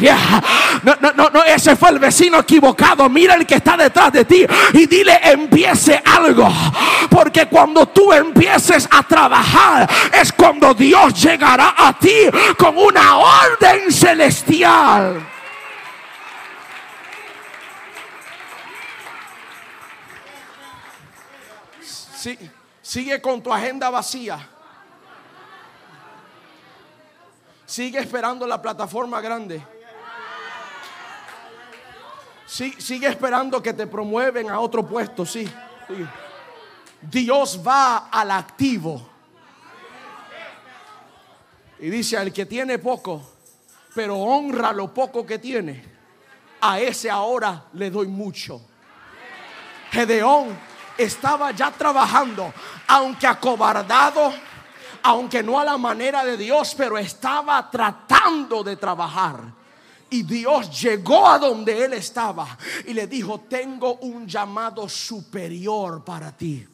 [0.82, 3.08] No, no, no, no, ese fue el vecino equivocado.
[3.08, 6.52] Mira el que está detrás de ti y dile, empiece algo.
[7.10, 13.90] Porque cuando tú empieces a trabajar, es cuando Dios llegará a ti con una orden
[13.90, 15.26] celestial.
[21.80, 22.38] Sí,
[22.80, 24.48] sigue con tu agenda vacía.
[27.66, 29.60] Sigue esperando la plataforma grande.
[32.46, 35.52] Sigue esperando que te promueven a otro puesto, sí.
[37.00, 39.13] Dios va al activo.
[41.84, 43.20] Y dice al que tiene poco,
[43.94, 45.84] pero honra lo poco que tiene,
[46.62, 48.62] a ese ahora le doy mucho.
[49.90, 50.58] Gedeón
[50.96, 52.54] estaba ya trabajando,
[52.88, 54.32] aunque acobardado,
[55.02, 59.42] aunque no a la manera de Dios, pero estaba tratando de trabajar.
[60.08, 62.56] Y Dios llegó a donde él estaba
[62.86, 66.66] y le dijo, tengo un llamado superior para ti.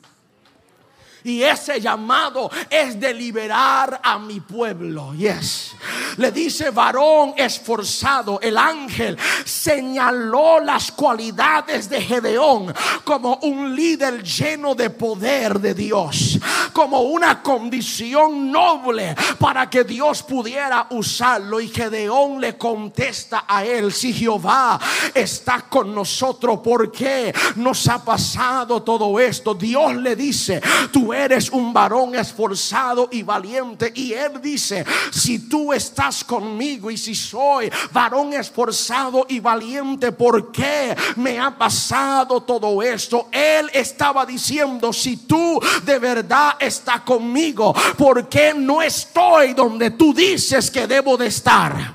[1.24, 5.14] Y ese llamado es de liberar a mi pueblo.
[5.14, 5.74] Yes.
[6.16, 8.40] Le dice varón esforzado.
[8.40, 16.38] El ángel señaló las cualidades de Gedeón como un líder lleno de poder de Dios.
[16.72, 21.60] Como una condición noble para que Dios pudiera usarlo.
[21.60, 24.78] Y Gedeón le contesta a él, si Jehová
[25.14, 29.54] está con nosotros, ¿por qué nos ha pasado todo esto?
[29.54, 30.60] Dios le dice,
[30.92, 33.92] tú eres un varón esforzado y valiente.
[33.94, 40.52] Y él dice, si tú estás conmigo y si soy varón esforzado y valiente, ¿por
[40.52, 43.28] qué me ha pasado todo esto?
[43.30, 50.12] Él estaba diciendo, si tú de verdad estás conmigo, ¿por qué no estoy donde tú
[50.14, 51.94] dices que debo de estar?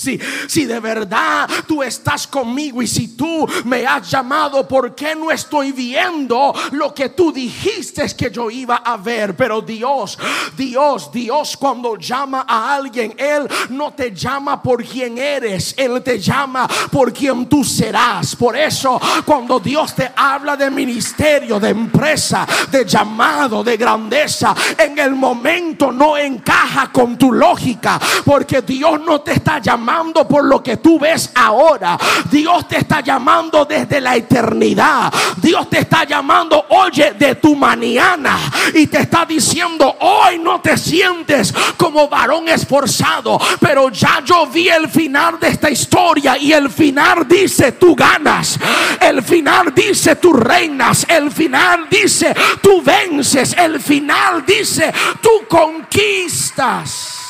[0.00, 5.14] Si, si de verdad tú estás conmigo y si tú me has llamado, ¿por qué
[5.14, 9.36] no estoy viendo lo que tú dijiste que yo iba a ver?
[9.36, 10.18] Pero Dios,
[10.56, 16.18] Dios, Dios cuando llama a alguien, Él no te llama por quien eres, Él te
[16.18, 18.34] llama por quien tú serás.
[18.36, 24.98] Por eso cuando Dios te habla de ministerio, de empresa, de llamado, de grandeza, en
[24.98, 29.89] el momento no encaja con tu lógica, porque Dios no te está llamando
[30.28, 31.98] por lo que tú ves ahora.
[32.30, 35.12] Dios te está llamando desde la eternidad.
[35.36, 38.38] Dios te está llamando, oye, de tu mañana.
[38.74, 43.38] Y te está diciendo, hoy no te sientes como varón esforzado.
[43.60, 46.36] Pero ya yo vi el final de esta historia.
[46.38, 48.58] Y el final dice, tú ganas.
[49.00, 51.06] El final dice, tú reinas.
[51.08, 53.54] El final dice, tú vences.
[53.56, 57.20] El final dice, tú conquistas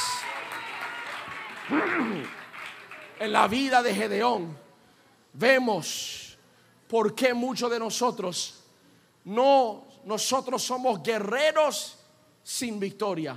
[3.21, 4.57] en la vida de Gedeón
[5.35, 6.39] vemos
[6.89, 8.65] por qué muchos de nosotros
[9.25, 11.99] no nosotros somos guerreros
[12.43, 13.37] sin victoria.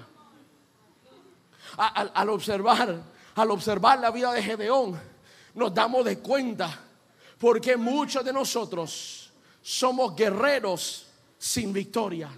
[1.75, 3.03] al observar,
[3.35, 4.99] al observar la vida de Gedeón,
[5.53, 6.79] nos damos de cuenta
[7.37, 9.31] porque muchos de nosotros
[9.61, 11.07] somos guerreros
[11.37, 12.29] sin victoria.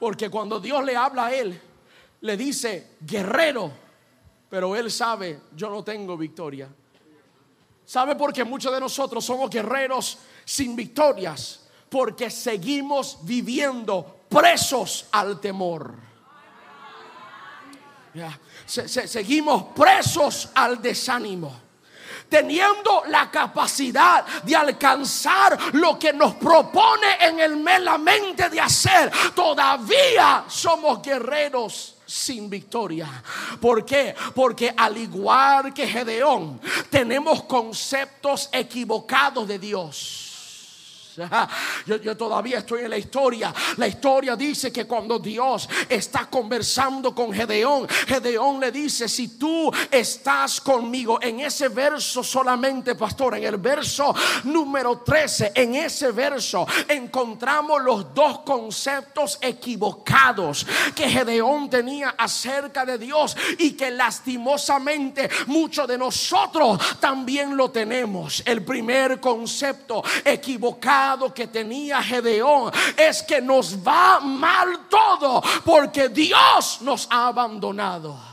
[0.00, 1.60] Porque cuando Dios le habla a él,
[2.22, 3.87] le dice guerrero,
[4.48, 6.68] pero él sabe, yo no tengo victoria.
[7.84, 11.66] ¿Sabe por qué muchos de nosotros somos guerreros sin victorias?
[11.88, 15.94] Porque seguimos viviendo presos al temor.
[18.66, 21.68] seguimos presos al desánimo
[22.28, 29.10] teniendo la capacidad de alcanzar lo que nos propone en el la mente de hacer,
[29.34, 33.22] todavía somos guerreros sin victoria.
[33.60, 34.14] ¿Por qué?
[34.34, 36.58] Porque al igual que Gedeón,
[36.90, 40.27] tenemos conceptos equivocados de Dios.
[41.86, 43.52] Yo, todavía estoy en la historia.
[43.76, 49.72] La historia dice que cuando Dios está conversando con Gedeón, Gedeón le dice, si tú
[49.90, 54.14] estás conmigo, en ese verso solamente, pastor, en el verso
[54.44, 62.98] número 13, en ese verso encontramos los dos conceptos equivocados que Gedeón tenía acerca de
[62.98, 68.42] Dios y que lastimosamente muchos de nosotros también lo tenemos.
[68.44, 76.78] El primer concepto equivocado que tenía Gedeón es que nos va mal todo porque Dios
[76.82, 78.27] nos ha abandonado.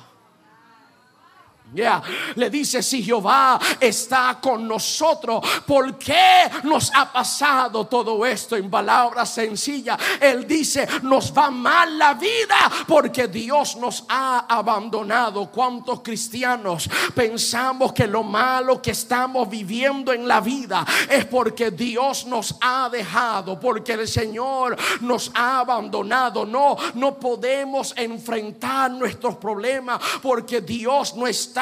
[2.35, 8.55] Le dice, si Jehová está con nosotros, ¿por qué nos ha pasado todo esto?
[8.55, 15.51] En palabras sencillas, Él dice, nos va mal la vida porque Dios nos ha abandonado.
[15.51, 22.25] ¿Cuántos cristianos pensamos que lo malo que estamos viviendo en la vida es porque Dios
[22.25, 26.45] nos ha dejado, porque el Señor nos ha abandonado?
[26.45, 31.54] No, no podemos enfrentar nuestros problemas porque Dios no está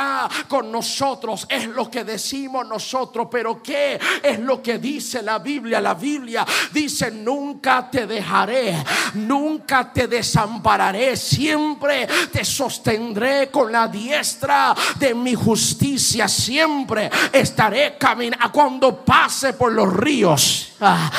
[0.47, 5.79] con nosotros, es lo que decimos nosotros, pero ¿qué es lo que dice la Biblia?
[5.79, 8.83] La Biblia dice, nunca te dejaré,
[9.15, 18.51] nunca te desampararé, siempre te sostendré con la diestra de mi justicia, siempre estaré caminando
[18.51, 20.72] cuando pase por los ríos.
[20.85, 21.09] Ah,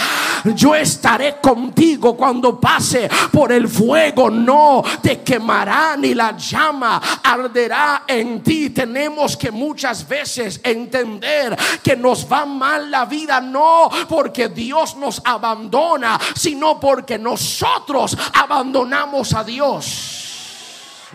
[0.55, 8.05] yo estaré contigo cuando pase por el fuego, no te quemará ni la llama arderá
[8.07, 14.49] en ti tenemos que muchas veces entender que nos va mal la vida, no porque
[14.51, 20.14] Dios nos abandona, sino porque nosotros abandonamos a Dios.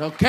[0.01, 0.23] Ok,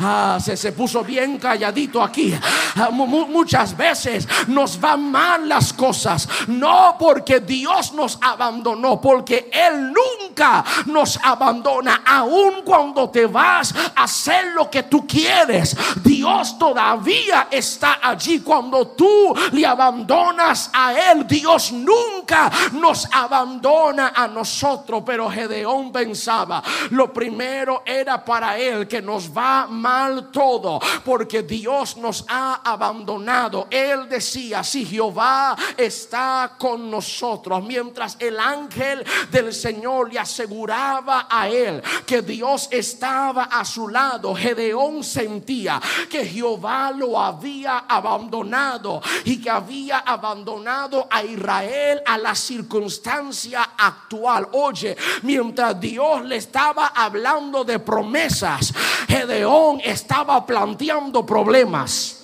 [0.00, 2.34] ah, se, se, puso bien calladito aquí.
[2.76, 9.92] Ah, muchas veces nos van mal las cosas, no porque Dios nos abandonó, porque Él
[9.92, 15.76] nunca nos abandona, aun cuando te vas a hacer lo que tú quieres.
[16.02, 21.26] Dios todavía está allí cuando tú le abandonas a Él.
[21.26, 29.01] Dios nunca nos abandona a nosotros, pero Gedeón pensaba, lo primero era para Él que
[29.02, 33.66] nos va mal todo porque Dios nos ha abandonado.
[33.70, 41.48] Él decía, si Jehová está con nosotros, mientras el ángel del Señor le aseguraba a
[41.48, 49.40] él que Dios estaba a su lado, Gedeón sentía que Jehová lo había abandonado y
[49.40, 54.48] que había abandonado a Israel a la circunstancia actual.
[54.52, 58.72] Oye, mientras Dios le estaba hablando de promesas,
[59.08, 62.21] Gedeón estaba planteando problemas.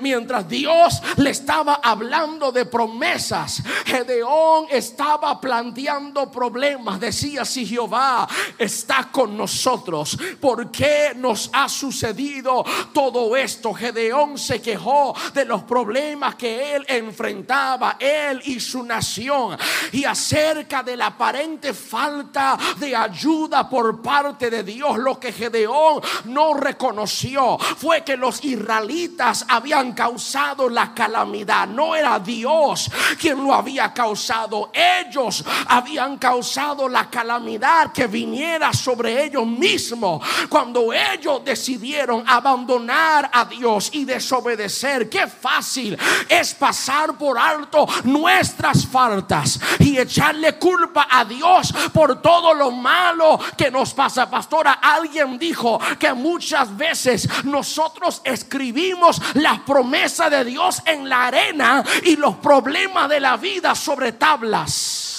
[0.00, 7.00] Mientras Dios le estaba hablando de promesas, Gedeón estaba planteando problemas.
[7.00, 8.28] Decía, si Jehová
[8.58, 13.72] está con nosotros, ¿por qué nos ha sucedido todo esto?
[13.74, 19.56] Gedeón se quejó de los problemas que él enfrentaba, él y su nación,
[19.92, 24.98] y acerca de la aparente falta de ayuda por parte de Dios.
[24.98, 31.66] Lo que Gedeón no reconoció fue que los israelitas habían causado la calamidad.
[31.66, 34.70] No era Dios quien lo había causado.
[34.72, 40.22] Ellos habían causado la calamidad que viniera sobre ellos mismos.
[40.48, 45.08] Cuando ellos decidieron abandonar a Dios y desobedecer.
[45.08, 45.98] Qué fácil
[46.28, 53.38] es pasar por alto nuestras faltas y echarle culpa a Dios por todo lo malo
[53.56, 54.28] que nos pasa.
[54.30, 61.84] Pastora, alguien dijo que muchas veces nosotros escribimos la promesa de Dios en la arena
[62.04, 65.15] y los problemas de la vida sobre tablas.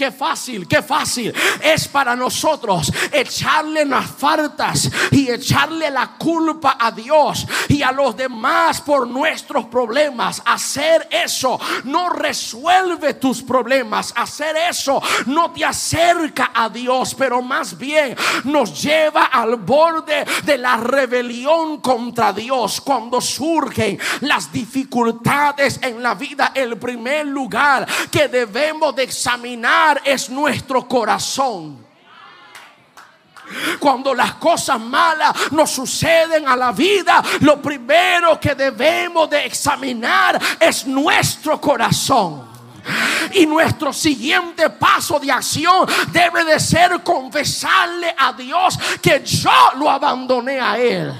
[0.00, 1.30] Qué fácil, qué fácil
[1.62, 8.16] es para nosotros echarle las faltas y echarle la culpa a Dios y a los
[8.16, 10.40] demás por nuestros problemas.
[10.46, 14.14] Hacer eso no resuelve tus problemas.
[14.16, 20.56] Hacer eso no te acerca a Dios, pero más bien nos lleva al borde de
[20.56, 26.52] la rebelión contra Dios cuando surgen las dificultades en la vida.
[26.54, 31.90] El primer lugar que debemos de examinar es nuestro corazón.
[33.78, 40.40] Cuando las cosas malas nos suceden a la vida, lo primero que debemos de examinar
[40.60, 42.48] es nuestro corazón.
[43.34, 49.90] Y nuestro siguiente paso de acción debe de ser confesarle a Dios que yo lo
[49.90, 51.12] abandoné a Él.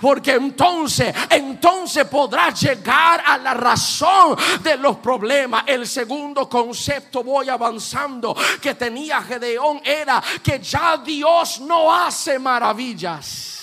[0.00, 5.64] Porque entonces, entonces podrás llegar a la razón de los problemas.
[5.66, 13.55] El segundo concepto, voy avanzando, que tenía Gedeón era que ya Dios no hace maravillas.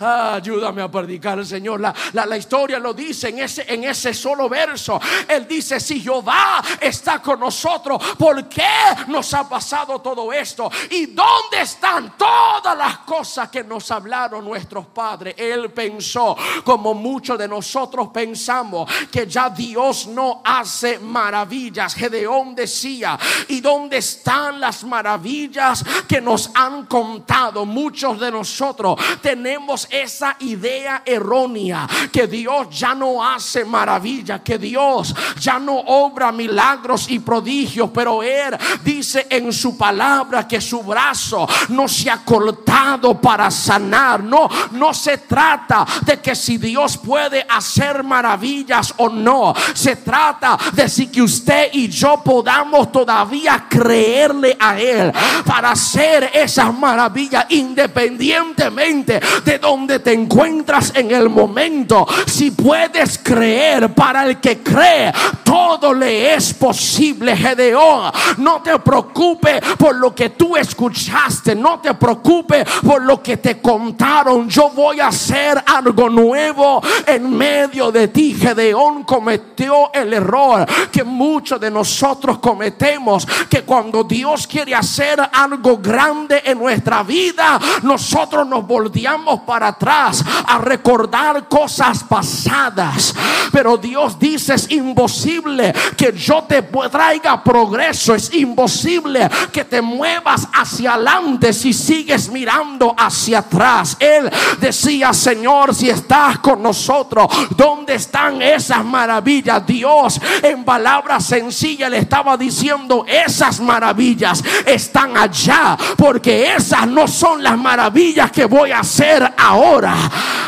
[0.00, 1.80] Ah, ayúdame a predicar, Señor.
[1.80, 5.00] La, la, historia lo dice en ese, en ese solo verso.
[5.28, 8.62] Él dice: Si Jehová está con nosotros, ¿por qué
[9.08, 10.70] nos ha pasado todo esto?
[10.90, 15.34] ¿Y dónde están todas las cosas que nos hablaron nuestros padres?
[15.38, 21.94] Él pensó, como muchos de nosotros pensamos, que ya Dios no hace maravillas.
[21.94, 27.64] Gedeón decía: ¿Y dónde están las maravillas que nos han contado?
[27.64, 35.14] Muchos de nosotros tenemos esa idea errónea que Dios ya no hace maravilla, que Dios
[35.40, 41.48] ya no obra milagros y prodigios, pero Él dice en su palabra que su brazo
[41.68, 44.22] no se ha cortado para sanar.
[44.22, 49.54] No, no se trata de que si Dios puede hacer maravillas o no.
[49.74, 55.12] Se trata de si que usted y yo podamos todavía creerle a Él
[55.44, 62.06] para hacer esas maravillas independientemente de donde te encuentras en el momento.
[62.26, 67.36] Si puedes creer, para el que cree, todo le es posible.
[67.36, 73.38] Gedeón, no te preocupes por lo que tú escuchaste, no te preocupes por lo que
[73.38, 74.48] te contaron.
[74.48, 78.34] Yo voy a hacer algo nuevo en medio de ti.
[78.34, 85.78] Gedeón cometió el error que muchos de nosotros cometemos, que cuando Dios quiere hacer algo
[85.78, 93.14] grande en nuestra vida, nosotros nos volvemos volteamos para atrás a recordar cosas pasadas.
[93.50, 96.60] Pero Dios dice, es imposible que yo te
[96.90, 98.14] traiga progreso.
[98.14, 103.96] Es imposible que te muevas hacia adelante si sigues mirando hacia atrás.
[103.98, 104.30] Él
[104.60, 109.66] decía, Señor, si estás con nosotros, ¿dónde están esas maravillas?
[109.66, 117.42] Dios en palabras sencillas le estaba diciendo, esas maravillas están allá, porque esas no son
[117.42, 119.94] las maravillas que voy a hacer ahora.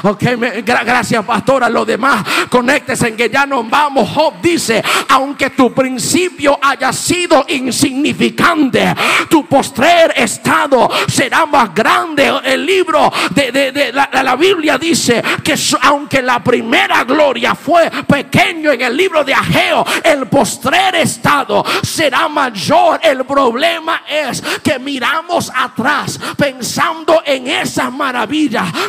[0.02, 0.22] Ok,
[0.64, 1.68] gracias, pastora.
[1.68, 4.08] Lo demás, conéctese en que ya nos vamos.
[4.10, 8.94] Job dice: Aunque tu principio haya sido insignificante,
[9.28, 12.32] tu postrer estado será más grande.
[12.44, 18.82] El libro de, la, la, Biblia dice que aunque la primera gloria fue pequeño en
[18.82, 23.00] el libro de Ageo, el postrer estado será mayor.
[23.02, 28.15] El problema es que miramos atrás pensando en esas maravillas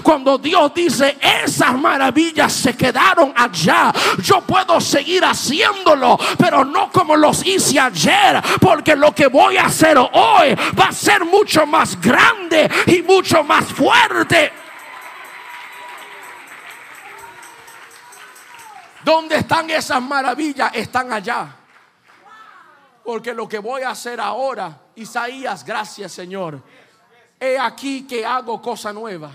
[0.04, 3.92] cuando Dios dice, esas maravillas se quedaron allá.
[4.22, 9.66] Yo puedo seguir haciéndolo, pero no como los hice ayer, porque lo que voy a
[9.66, 14.52] hacer hoy va a ser mucho más grande y mucho más fuerte.
[19.04, 20.72] ¿Dónde están esas maravillas?
[20.74, 21.48] Están allá.
[23.04, 26.62] Porque lo que voy a hacer ahora, Isaías, gracias Señor
[27.40, 29.32] he aquí que hago cosa nueva.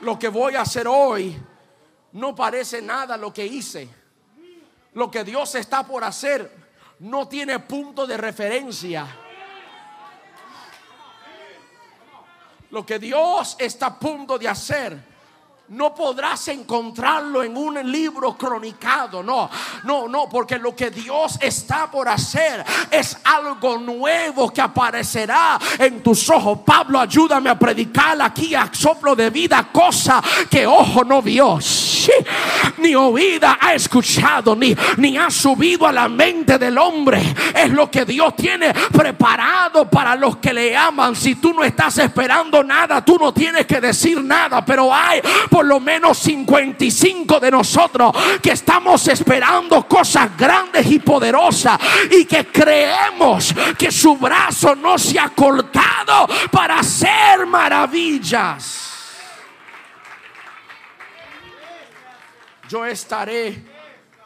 [0.00, 1.36] Lo que voy a hacer hoy
[2.12, 3.88] no parece nada lo que hice.
[4.94, 6.68] Lo que Dios está por hacer
[7.00, 9.06] no tiene punto de referencia.
[12.70, 15.07] Lo que Dios está a punto de hacer
[15.70, 19.22] no podrás encontrarlo en un libro cronicado.
[19.22, 19.50] No,
[19.84, 26.02] no, no, porque lo que Dios está por hacer es algo nuevo que aparecerá en
[26.02, 26.60] tus ojos.
[26.64, 31.58] Pablo, ayúdame a predicar aquí a soplo de vida, cosa que ojo no vio
[32.78, 37.20] ni oída ha escuchado, ni, ni ha subido a la mente del hombre.
[37.54, 41.14] Es lo que Dios tiene preparado para los que le aman.
[41.14, 44.64] Si tú no estás esperando nada, tú no tienes que decir nada.
[44.64, 45.20] Pero hay
[45.64, 51.78] lo menos 55 de nosotros que estamos esperando cosas grandes y poderosas
[52.10, 58.88] y que creemos que su brazo no se ha cortado para hacer maravillas.
[62.68, 63.64] Yo estaré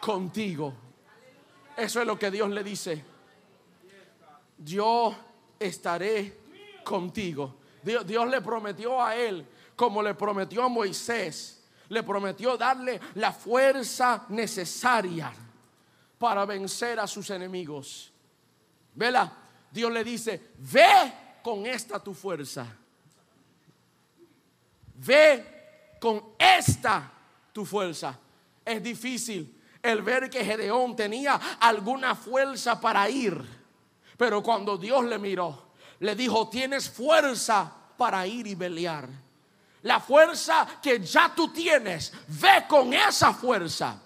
[0.00, 0.74] contigo.
[1.76, 3.04] Eso es lo que Dios le dice.
[4.58, 5.14] Yo
[5.58, 6.40] estaré
[6.84, 7.54] contigo.
[7.82, 9.46] Dios, Dios, le prometió a él,
[9.82, 15.32] como le prometió a Moisés, le prometió darle la fuerza necesaria
[16.20, 18.12] para vencer a sus enemigos.
[18.94, 19.32] Vela,
[19.72, 21.12] Dios le dice, ve
[21.42, 22.64] con esta tu fuerza.
[24.94, 27.10] Ve con esta
[27.52, 28.16] tu fuerza.
[28.64, 33.44] Es difícil el ver que Gedeón tenía alguna fuerza para ir.
[34.16, 39.31] Pero cuando Dios le miró, le dijo, tienes fuerza para ir y pelear.
[39.82, 43.96] La fuerza que ya tú tienes, ve con esa fuerza.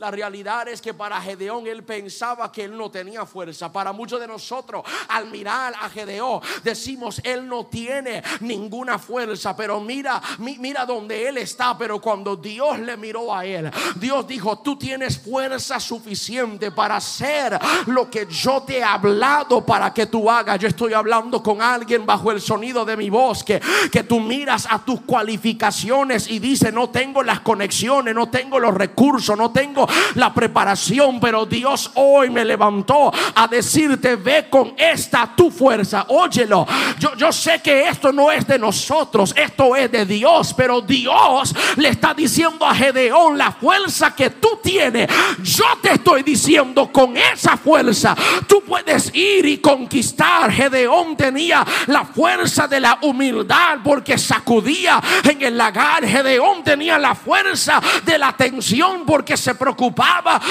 [0.00, 3.70] La realidad es que para Gedeón él pensaba que él no tenía fuerza.
[3.70, 9.54] Para muchos de nosotros, al mirar a Gedeón, decimos, él no tiene ninguna fuerza.
[9.54, 11.76] Pero mira, mira donde él está.
[11.76, 17.58] Pero cuando Dios le miró a él, Dios dijo, tú tienes fuerza suficiente para hacer
[17.84, 20.58] lo que yo te he hablado para que tú hagas.
[20.60, 23.60] Yo estoy hablando con alguien bajo el sonido de mi voz, que,
[23.92, 28.72] que tú miras a tus cualificaciones y dices, no tengo las conexiones, no tengo los
[28.72, 35.32] recursos, no tengo la preparación, pero Dios hoy me levantó a decirte, ve con esta
[35.34, 36.06] tu fuerza.
[36.08, 36.66] Óyelo,
[36.98, 41.54] yo, yo sé que esto no es de nosotros, esto es de Dios, pero Dios
[41.76, 45.08] le está diciendo a Gedeón, la fuerza que tú tienes,
[45.42, 48.14] yo te estoy diciendo, con esa fuerza
[48.46, 50.50] tú puedes ir y conquistar.
[50.52, 56.06] Gedeón tenía la fuerza de la humildad porque sacudía en el lagar.
[56.06, 59.79] Gedeón tenía la fuerza de la tensión porque se preocupaba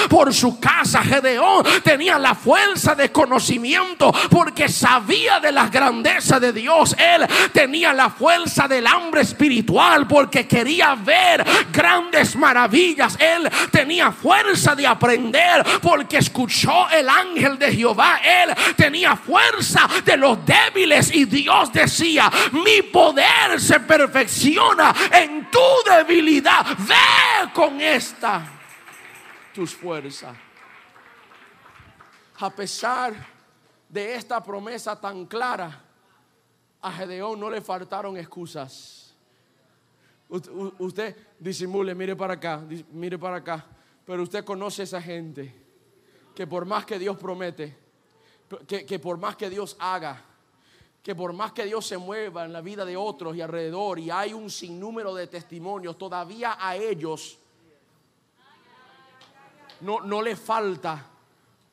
[0.08, 1.02] por su casa.
[1.02, 6.96] Gedeón tenía la fuerza de conocimiento porque sabía de las grandezas de Dios.
[6.98, 13.16] Él tenía la fuerza del hambre espiritual porque quería ver grandes maravillas.
[13.20, 18.20] Él tenía fuerza de aprender porque escuchó el ángel de Jehová.
[18.24, 25.58] Él tenía fuerza de los débiles y Dios decía, mi poder se perfecciona en tu
[25.88, 26.66] debilidad.
[26.78, 28.59] Ve con esta
[29.60, 30.34] tus fuerzas.
[32.38, 33.12] A pesar
[33.90, 35.84] de esta promesa tan clara,
[36.80, 39.14] a Gedeón no le faltaron excusas.
[40.78, 43.66] Usted disimule, mire para acá, mire para acá.
[44.06, 45.54] Pero usted conoce a esa gente
[46.34, 47.76] que por más que Dios promete,
[48.66, 50.24] que, que, por más que Dios haga,
[51.02, 54.10] que por más que Dios se mueva en la vida de otros y alrededor, y
[54.10, 57.39] hay un sinnúmero de testimonios, todavía a ellos
[59.80, 61.06] no, no le falta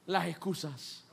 [0.06, 1.07] las excusas.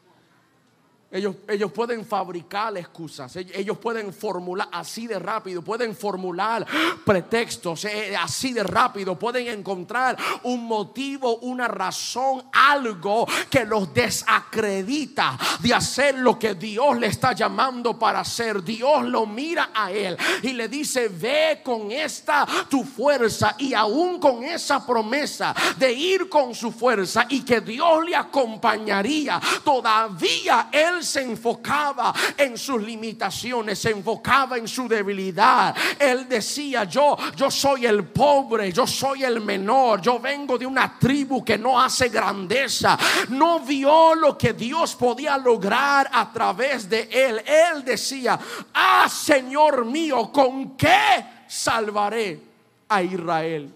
[1.15, 6.67] Ellos, ellos, pueden fabricar excusas, ellos pueden formular así de rápido, pueden formular
[7.05, 15.39] pretextos eh, así de rápido, pueden encontrar un motivo, una razón, algo que los desacredita
[15.61, 18.65] de hacer lo que Dios le está llamando para hacer.
[18.65, 24.19] Dios lo mira a él y le dice, ve con esta tu fuerza y aún
[24.19, 31.04] con esa promesa de ir con su fuerza y que Dios le acompañaría, todavía él
[31.05, 35.75] se enfocaba en sus limitaciones, se enfocaba en su debilidad.
[35.99, 40.99] Él decía, yo, yo soy el pobre, yo soy el menor, yo vengo de una
[40.99, 42.99] tribu que no hace grandeza.
[43.29, 47.43] No vio lo que Dios podía lograr a través de él.
[47.47, 48.39] Él decía,
[48.73, 52.41] ah, Señor mío, ¿con qué salvaré
[52.89, 53.73] a Israel?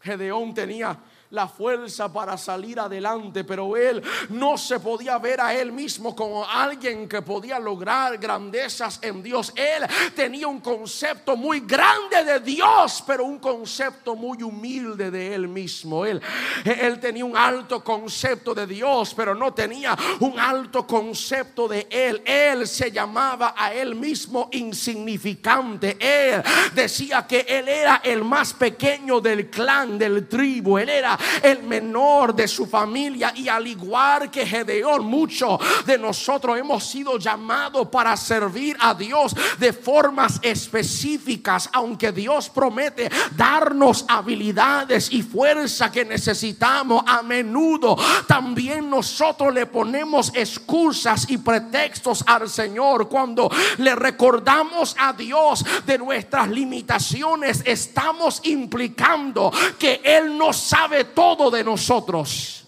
[0.00, 0.96] Gedeón tenía
[1.30, 6.44] la fuerza para salir adelante, pero él no se podía ver a él mismo como
[6.44, 9.52] alguien que podía lograr grandezas en Dios.
[9.56, 15.48] Él tenía un concepto muy grande de Dios, pero un concepto muy humilde de él
[15.48, 16.04] mismo.
[16.04, 16.20] Él,
[16.64, 22.22] él tenía un alto concepto de Dios, pero no tenía un alto concepto de él.
[22.24, 25.96] Él se llamaba a él mismo insignificante.
[25.98, 26.42] Él
[26.74, 30.78] decía que él era el más pequeño del clan, del tribu.
[30.78, 36.58] Él era el menor de su familia y al igual que Gedeón, muchos de nosotros
[36.58, 45.12] hemos sido llamados para servir a Dios de formas específicas, aunque Dios promete darnos habilidades
[45.12, 47.96] y fuerza que necesitamos a menudo.
[48.26, 55.98] También nosotros le ponemos excusas y pretextos al Señor cuando le recordamos a Dios de
[55.98, 57.62] nuestras limitaciones.
[57.64, 62.64] Estamos implicando que Él no sabe todo de nosotros.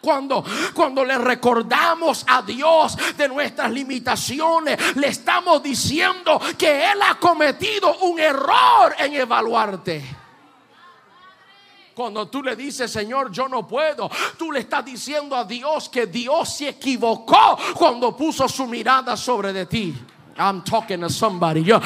[0.00, 0.44] Cuando,
[0.74, 7.96] cuando le recordamos a Dios de nuestras limitaciones, le estamos diciendo que Él ha cometido
[7.98, 10.22] un error en evaluarte.
[11.94, 16.06] Cuando tú le dices, Señor, yo no puedo, tú le estás diciendo a Dios que
[16.06, 19.94] Dios se equivocó cuando puso su mirada sobre de ti.
[20.38, 21.62] I'm talking to somebody.
[21.62, 21.80] Yo,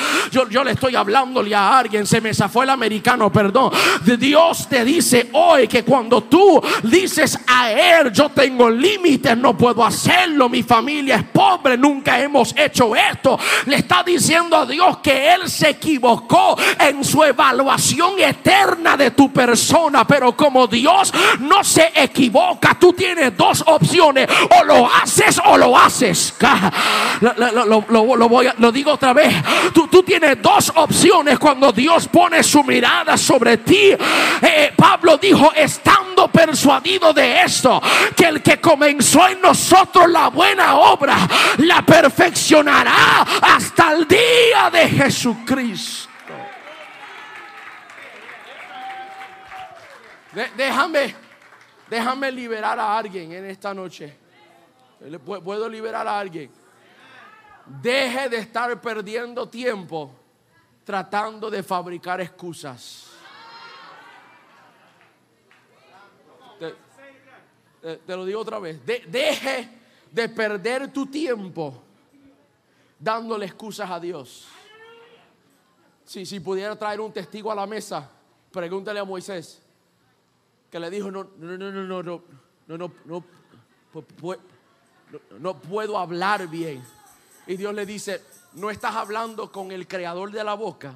[0.64, 2.06] le estoy hablándole a alguien.
[2.06, 3.72] Se me zafó el americano, perdón.
[4.18, 9.84] Dios te dice hoy que cuando tú dices a Él, yo tengo límites, no puedo
[9.84, 10.48] hacerlo.
[10.48, 13.38] Mi familia es pobre, nunca hemos hecho esto.
[13.66, 19.32] Le está diciendo a Dios que Él se equivocó en su evaluación eterna de tu
[19.32, 20.06] persona.
[20.06, 24.28] Pero como Dios no se equivoca, tú tienes dos opciones:
[24.60, 26.34] o lo haces o lo haces.
[27.20, 27.32] Lo,
[27.64, 28.35] lo, lo lo
[28.72, 29.34] digo otra vez.
[29.72, 33.94] Tú, tú, tienes dos opciones cuando Dios pone su mirada sobre ti.
[34.42, 37.80] Eh, Pablo dijo, estando persuadido de esto,
[38.16, 41.16] que el que comenzó en nosotros la buena obra,
[41.58, 46.06] la perfeccionará hasta el día de Jesucristo.
[50.56, 51.14] déjame,
[51.88, 54.16] déjame liberar a alguien en esta noche.
[55.24, 56.50] Puedo liberar a alguien.
[57.66, 60.12] Deje de estar perdiendo tiempo
[60.84, 63.10] tratando de fabricar excusas.
[67.80, 68.84] Te, lo digo otra vez.
[68.84, 69.68] deje
[70.10, 71.82] de perder tu tiempo
[72.98, 74.46] dándole excusas a Dios.
[76.04, 78.08] Si, si pudiera traer un testigo a la mesa,
[78.50, 79.60] pregúntale a Moisés
[80.70, 82.22] que le dijo, no, no, no, no, no, no,
[82.66, 83.24] no, no, no,
[84.02, 84.36] no,
[85.38, 86.82] no puedo hablar bien.
[87.46, 88.22] Y Dios le dice,
[88.54, 90.94] no estás hablando con el creador de la boca.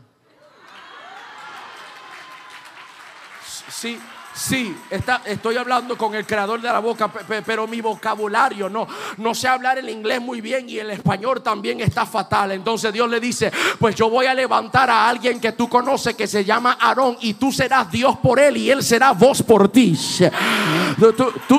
[3.69, 4.01] Sí,
[4.33, 7.11] Sí, está, estoy hablando con el creador de la boca,
[7.45, 11.81] pero mi vocabulario no, no sé hablar el inglés muy bien y el español también
[11.81, 12.53] está fatal.
[12.53, 16.29] Entonces Dios le dice, pues yo voy a levantar a alguien que tú conoces que
[16.29, 19.99] se llama Aarón y tú serás Dios por él y él será vos por ti.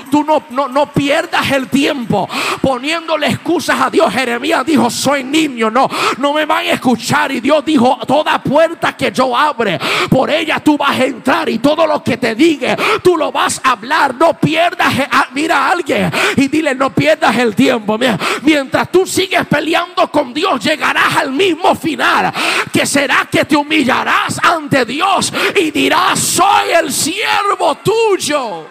[0.09, 2.27] Tú, no, no, no, pierdas el tiempo
[2.61, 4.13] poniéndole excusas a Dios.
[4.13, 7.33] Jeremías dijo, soy niño, no, no me van a escuchar.
[7.33, 9.77] Y Dios dijo, toda puerta que yo abre,
[10.09, 12.60] por ella tú vas a entrar y todo lo que te diga
[13.03, 14.15] tú lo vas a hablar.
[14.15, 17.97] No pierdas, ah, mira a alguien y dile, no pierdas el tiempo.
[18.43, 22.33] Mientras tú sigues peleando con Dios, llegarás al mismo final,
[22.71, 28.67] que será que te humillarás ante Dios y dirás, soy el siervo tuyo.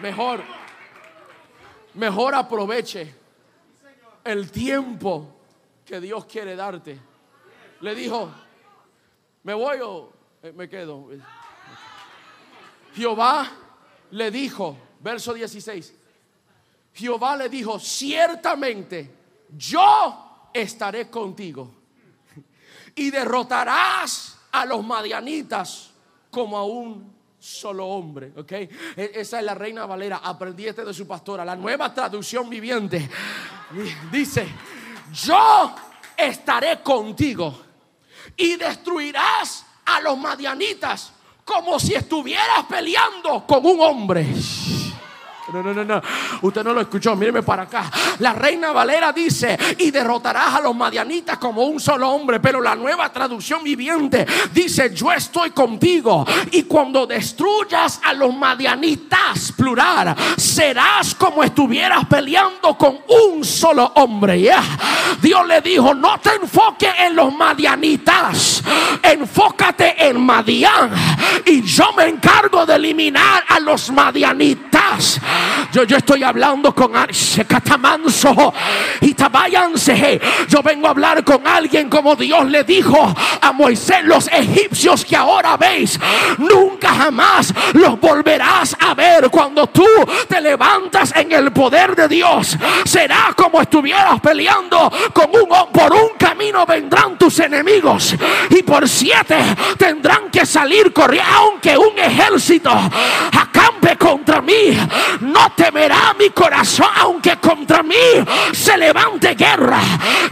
[0.00, 0.42] Mejor,
[1.94, 3.14] mejor aproveche
[4.24, 5.34] el tiempo
[5.84, 6.98] que Dios quiere darte.
[7.80, 8.30] Le dijo,
[9.44, 10.10] ¿Me voy o
[10.42, 11.10] eh, me quedo?
[12.94, 13.50] Jehová
[14.10, 15.94] le dijo, verso 16,
[16.94, 19.10] Jehová le dijo, ciertamente
[19.56, 21.70] yo estaré contigo
[22.94, 25.90] y derrotarás a los madianitas
[26.30, 28.52] como a un solo hombre, ¿ok?
[28.52, 28.70] E,
[29.14, 33.10] esa es la reina Valera, aprendí este de su pastora, la nueva traducción viviente.
[34.10, 34.46] Dice,
[35.12, 35.74] yo
[36.16, 37.73] estaré contigo
[38.36, 41.12] y destruirás a los madianitas
[41.44, 44.26] como si estuvieras peleando con un hombre.
[45.52, 46.02] No, no, no, no.
[46.42, 47.14] Usted no lo escuchó.
[47.14, 47.90] Míreme para acá.
[48.20, 52.40] La reina Valera dice: Y derrotarás a los madianitas como un solo hombre.
[52.40, 56.24] Pero la nueva traducción viviente dice: Yo estoy contigo.
[56.52, 64.50] Y cuando destruyas a los madianitas, plural, serás como estuvieras peleando con un solo hombre.
[65.20, 68.62] Dios le dijo: No te enfoques en los madianitas.
[69.02, 70.90] Enfócate en Madian.
[71.44, 75.20] Y yo me encargo de eliminar a los madianitas
[75.72, 76.92] Yo, yo estoy hablando con
[77.48, 78.52] Catamanso
[79.00, 80.20] y Tabayanse.
[80.48, 85.16] Yo vengo a hablar con alguien como Dios le dijo a Moisés: Los egipcios que
[85.16, 85.98] ahora veis,
[86.38, 89.86] nunca jamás los volverás a ver cuando tú
[90.28, 92.56] te levantas en el poder de Dios.
[92.84, 98.14] Será como estuvieras peleando con un por un camino vendrán tus enemigos
[98.50, 99.36] y por siete
[99.78, 104.76] tendrán que salir corriendo aunque un ejército acampe contra mí.
[105.24, 107.94] No temerá mi corazón aunque contra mí
[108.52, 109.80] se levante guerra.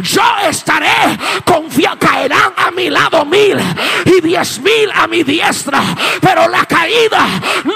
[0.01, 1.93] Yo estaré confiado.
[1.99, 3.59] Caerán a mi lado mil
[4.05, 5.81] y diez mil a mi diestra.
[6.21, 7.27] Pero la caída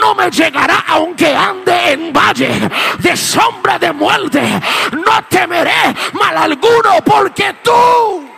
[0.01, 4.43] no me llegará aunque ande en valle de sombra de muerte.
[4.93, 8.29] No temeré mal alguno porque tú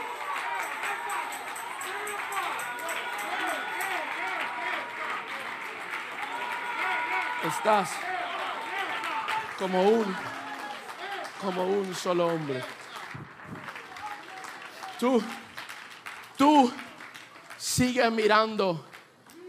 [7.47, 8.08] estás
[9.59, 10.17] como un
[11.41, 12.63] como un solo hombre.
[14.99, 15.23] Tú
[16.37, 16.73] tú
[17.57, 18.85] sigues mirando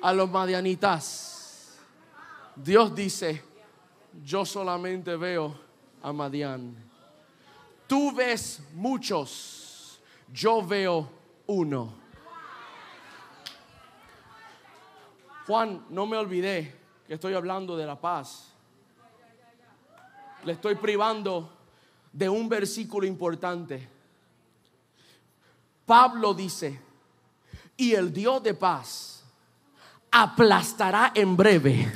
[0.02, 1.80] a los madianitas.
[2.56, 3.44] Dios dice,
[4.24, 5.56] yo solamente veo
[6.02, 6.76] a Madian.
[7.88, 10.00] Tú ves muchos,
[10.32, 11.10] yo veo
[11.48, 11.94] uno.
[15.48, 18.49] Juan, no me olvidé que estoy hablando de la paz.
[20.44, 21.52] Le estoy privando
[22.12, 23.88] de un versículo importante.
[25.86, 26.80] Pablo dice,
[27.76, 29.24] y el Dios de paz
[30.12, 31.92] aplastará en breve.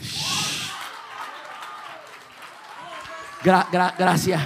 [3.44, 4.41] gracias.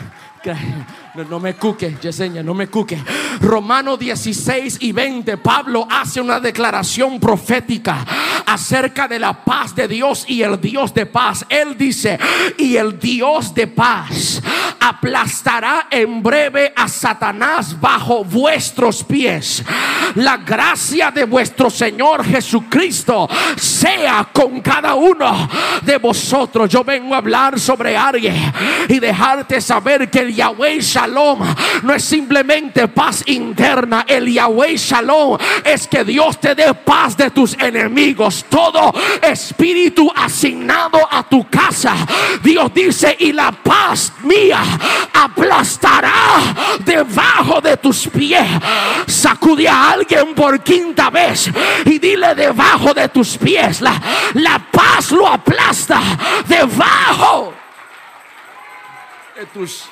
[1.26, 3.02] No, me cuque, Yesenia, no me cuque.
[3.41, 8.06] Romano 16 y 20, Pablo hace una declaración profética
[8.45, 11.44] acerca de la paz de Dios y el Dios de paz.
[11.49, 12.19] Él dice,
[12.60, 14.44] y el Dios de paz
[14.80, 19.64] aplastará en breve a Satanás bajo vuestros pies.
[20.15, 23.27] La gracia de vuestro Señor Jesucristo
[23.57, 25.49] sea con cada uno
[25.81, 26.69] de vosotros.
[26.69, 28.53] Yo vengo a hablar sobre alguien
[28.88, 34.06] y dejarte saber que el Yahweh No es simplemente paz interna.
[34.08, 41.08] El Yahweh Shalom es que Dios te dé paz de tus enemigos todo espíritu asignado
[41.10, 41.96] a tu casa.
[42.44, 44.62] Dios dice, y la paz mía
[45.14, 46.14] aplastará
[46.80, 48.48] debajo de tus pies.
[49.08, 51.50] Sacude a alguien por quinta vez
[51.86, 53.82] y dile debajo de tus pies.
[53.82, 54.02] La,
[54.34, 56.02] la paz lo aplasta
[56.48, 57.54] debajo
[59.36, 59.86] de tus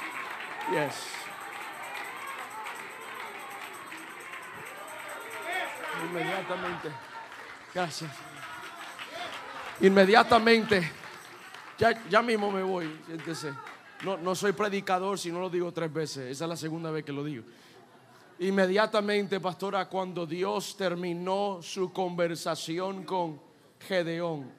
[0.69, 1.04] pies.
[6.19, 6.89] Inmediatamente.
[7.73, 8.11] Gracias.
[9.81, 10.91] Inmediatamente,
[11.77, 13.53] ya, ya mismo me voy, siéntese.
[14.03, 16.31] No, no soy predicador si no lo digo tres veces.
[16.31, 17.43] Esa es la segunda vez que lo digo.
[18.39, 23.41] Inmediatamente, pastora, cuando Dios terminó su conversación con
[23.79, 24.51] Gedeón,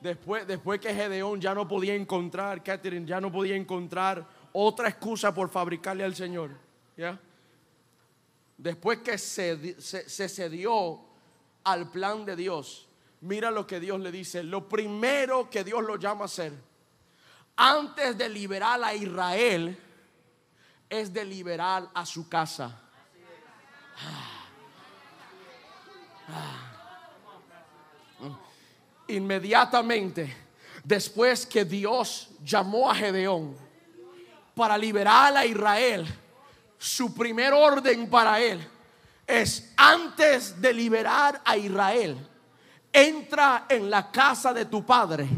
[0.00, 5.34] después, después que Gedeón ya no podía encontrar, Catherine ya no podía encontrar otra excusa
[5.34, 6.50] por fabricarle al Señor,
[6.96, 7.18] ¿ya?
[8.58, 9.74] Después que se,
[10.28, 11.00] cedió
[11.64, 12.86] al plan de Dios,
[13.22, 14.42] Mira lo que Dios le dice.
[14.42, 16.52] Lo primero que Dios lo llama a hacer,
[17.56, 19.76] antes de liberar a Israel,
[20.88, 22.78] es de liberar a su casa.
[29.08, 30.36] Inmediatamente,
[30.84, 33.56] después que Dios llamó a Gedeón
[34.54, 36.06] para liberar a Israel,
[36.86, 38.64] su primer orden para él
[39.26, 42.16] es antes de liberar a Israel
[42.92, 45.28] entra en la casa de tu padre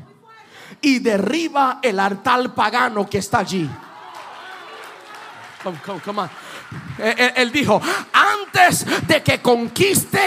[0.83, 3.69] y derriba el altar pagano que está allí.
[6.99, 7.81] Él, dijo,
[8.13, 10.21] antes de que conquiste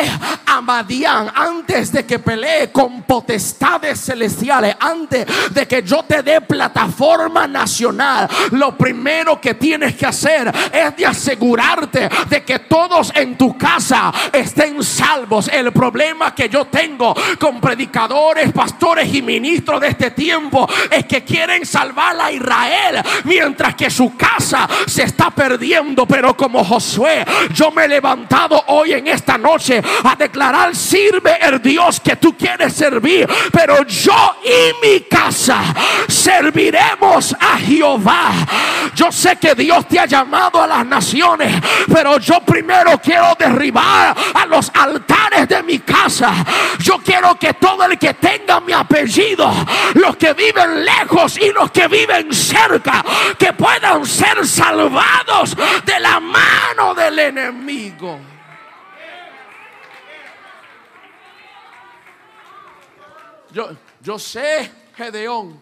[0.45, 6.39] a Madián, antes de que pelee con potestades celestiales, antes de que yo te dé
[6.41, 13.38] plataforma nacional, lo primero que tienes que hacer es de asegurarte de que todos en
[13.38, 15.49] tu casa estén salvos.
[15.49, 21.23] El problema que yo tengo con predicadores, pastores y ministros de este tiempo es que
[21.23, 27.72] quieren salvar a Israel mientras que su casa se está perdiendo, pero como Josué, yo
[27.72, 32.74] me levanto levantado hoy en esta noche a declarar, sirve el Dios que tú quieres
[32.74, 35.62] servir, pero yo y mi casa
[36.08, 38.32] serviremos a Jehová.
[38.95, 41.62] Yo sé que Dios te ha llamado a las naciones,
[41.94, 46.34] pero yo primero quiero derribar a los altares de mi casa.
[46.80, 49.52] Yo quiero que todo el que tenga mi apellido,
[49.94, 53.03] los que viven lejos y los que viven cerca,
[53.38, 55.56] que puedan ser salvados
[55.86, 58.19] de la mano del enemigo.
[63.52, 63.69] Yo,
[64.02, 65.60] yo sé, Gedeón,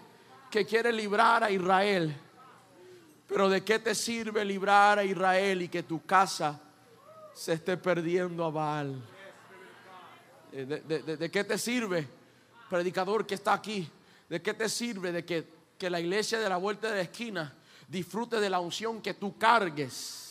[0.49, 2.15] que quiere librar a Israel.
[3.27, 6.59] Pero ¿de qué te sirve librar a Israel y que tu casa
[7.33, 9.01] se esté perdiendo a Baal?
[10.51, 12.07] Eh, ¿De, qué te sirve,
[12.69, 13.87] predicador que está aquí?
[14.27, 17.53] ¿De qué te sirve de que, que la iglesia de la vuelta de la esquina
[17.87, 20.28] disfrute de la unción que tú cargues?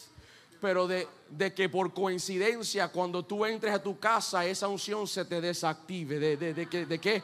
[0.60, 5.24] Pero de, de, que por coincidencia cuando tú entres a tu casa esa unción se
[5.24, 6.18] te desactive.
[6.18, 7.22] ¿De, de, de, de qué?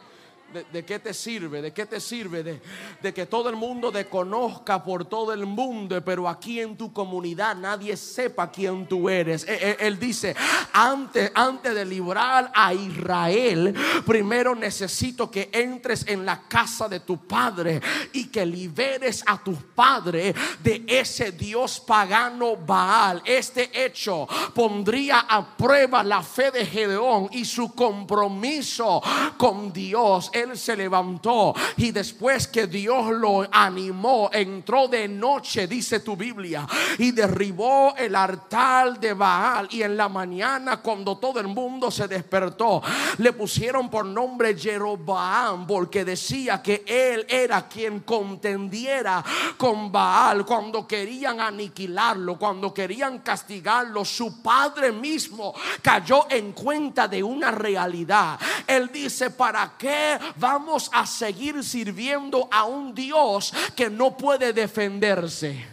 [0.73, 1.61] ¿De, qué te sirve?
[1.61, 2.61] ¿De qué te sirve?
[3.03, 6.93] De, que todo el mundo te conozca por todo el mundo, pero aquí en tu
[6.93, 9.45] comunidad nadie sepa quién tú eres.
[9.49, 10.37] Él, e, él, dice,
[10.73, 13.75] antes, antes de librar a Israel,
[14.07, 17.81] primero necesito que entres en la casa de tu padre
[18.13, 23.23] y que liberes a tus padres de ese Dios pagano Baal.
[23.25, 29.03] Este hecho pondría a prueba la fe de Gedeón y su compromiso
[29.37, 36.17] con Dios se levantó y después que Dios lo animó, entró de noche, dice tu
[36.17, 36.67] Biblia,
[36.99, 39.69] y derribó el altar de Baal.
[39.71, 42.83] Y en la mañana, cuando todo el mundo se despertó,
[43.19, 49.25] le pusieron por nombre Jeroboam, porque decía que él era quien contendiera
[49.57, 54.05] con Baal cuando querían aniquilarlo, cuando querían castigarlo.
[54.05, 58.39] Su padre mismo cayó en cuenta de una realidad.
[58.67, 65.65] Él dice: ¿Para qué vamos a seguir sirviendo a un Dios que no puede defenderse.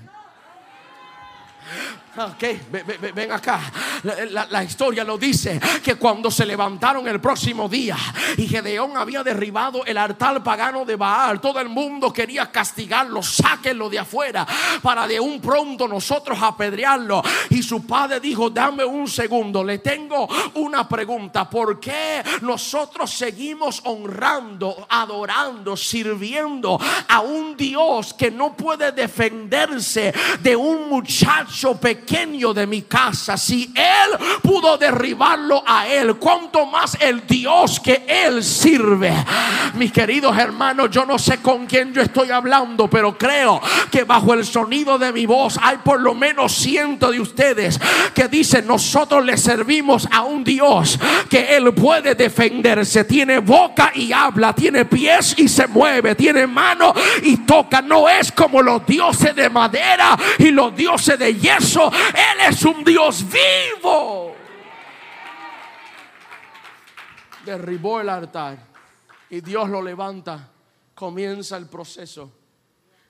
[2.18, 2.44] Ok,
[3.16, 3.62] ven, acá.
[4.50, 7.96] La, historia lo dice que cuando se levantaron el próximo día
[8.36, 13.90] y Gedeón había derribado el altar pagano de Baal, todo el mundo quería castigarlo, sáquenlo
[13.90, 14.46] de afuera
[14.82, 17.24] para de un pronto nosotros apedrearlo.
[17.50, 21.50] Y su padre dijo: Dame un segundo, le tengo una pregunta.
[21.50, 26.78] ¿Por qué nosotros seguimos honrando, adorando, sirviendo
[27.08, 32.01] a un Dios que no puede defenderse de un muchacho pequeño?
[32.02, 38.06] Pequeño de mi casa, si Él pudo derribarlo a Él, cuanto más el Dios que
[38.07, 39.14] Él sirve.
[39.76, 43.61] Mis queridos hermanos, yo no sé con quién yo estoy hablando, pero creo
[43.91, 47.80] que bajo el sonido de mi voz hay por lo menos ciento de ustedes
[48.14, 50.99] que dicen, nosotros le servimos a un Dios
[51.30, 56.94] que Él puede defenderse, tiene boca y habla, tiene pies y se mueve, tiene mano
[57.23, 62.50] y toca, no es como los dioses de madera y los dioses de yeso él
[62.50, 64.36] es un Dios vivo.
[67.46, 68.58] Derribó el altar
[69.30, 70.52] y Dios lo levanta.
[70.94, 72.32] Comienza el proceso.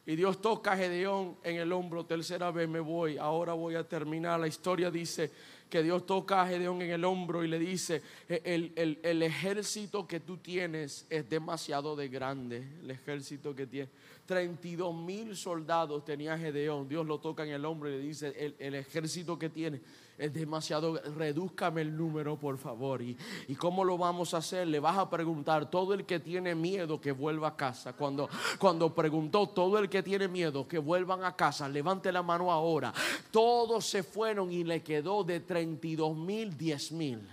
[0.05, 2.05] Y Dios toca a Gedeón en el hombro.
[2.05, 3.17] Tercera vez me voy.
[3.17, 4.39] Ahora voy a terminar.
[4.39, 5.31] La historia dice
[5.69, 10.07] que Dios toca a Gedeón en el hombro y le dice, el, el, el ejército
[10.07, 12.57] que tú tienes es demasiado de grande.
[12.81, 13.89] El ejército que tienes.
[14.25, 16.87] 32 mil soldados tenía Gedeón.
[16.87, 19.81] Dios lo toca en el hombro y le dice, el, ejército que tiene
[20.17, 23.01] es demasiado, redúzcame el número por favor.
[23.01, 23.17] Y,
[23.47, 24.67] y, cómo lo vamos a hacer?
[24.67, 27.93] Le vas a preguntar, todo el que tiene miedo que vuelva a casa.
[27.93, 28.29] Cuando,
[28.59, 32.93] cuando preguntó, todo el que tiene miedo que vuelvan a casa, levante la mano ahora.
[33.31, 37.27] Todos se fueron y le quedó de 32 mil, 10 mil.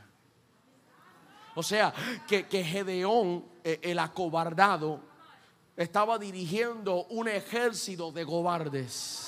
[1.55, 1.93] O sea,
[2.27, 5.08] que, que Gedeón, eh, el acobardado,
[5.79, 9.28] estaba dirigiendo un ejército de cobardes.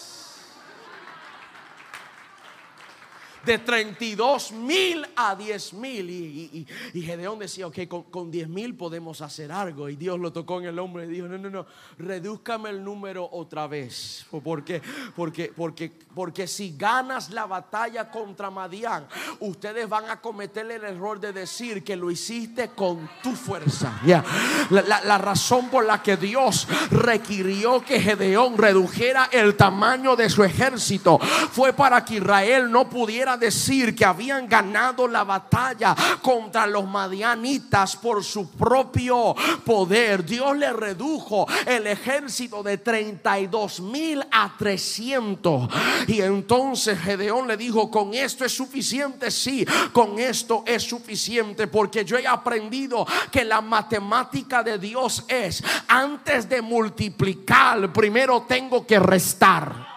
[3.44, 6.10] De 32 mil a 10 mil.
[6.10, 6.66] Y,
[7.02, 9.88] Gedeón decía, ok, con, con 10 mil podemos hacer algo.
[9.88, 11.66] Y Dios lo tocó en el hombre y dijo, no, no, no,
[11.98, 14.26] redúzcame el número otra vez.
[14.44, 14.82] ¿Por qué?
[15.16, 19.06] Porque, porque, porque si ganas la batalla contra Madián,
[19.40, 24.00] ustedes van a cometer el error de decir que lo hiciste con tu fuerza.
[24.04, 24.24] Ya
[24.70, 30.44] La, la razón por la que Dios requirió que Gedeón redujera el tamaño de su
[30.44, 36.86] ejército fue para que Israel no pudiera decir que habían ganado la batalla contra los
[36.86, 39.34] madianitas por su propio
[39.64, 40.24] poder.
[40.24, 45.68] Dios le redujo el ejército de 32 mil a 300.
[46.06, 52.04] Y entonces Gedeón le dijo, con esto es suficiente, sí, con esto es suficiente, porque
[52.04, 58.98] yo he aprendido que la matemática de Dios es, antes de multiplicar, primero tengo que
[58.98, 59.90] restar.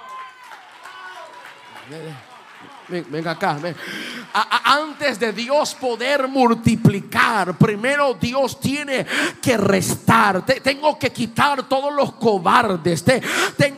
[2.88, 3.58] Venga acá.
[4.66, 9.06] antes de Dios poder multiplicar, primero Dios tiene
[9.42, 10.46] que restar.
[10.46, 13.06] tengo que quitar todos los cobardes.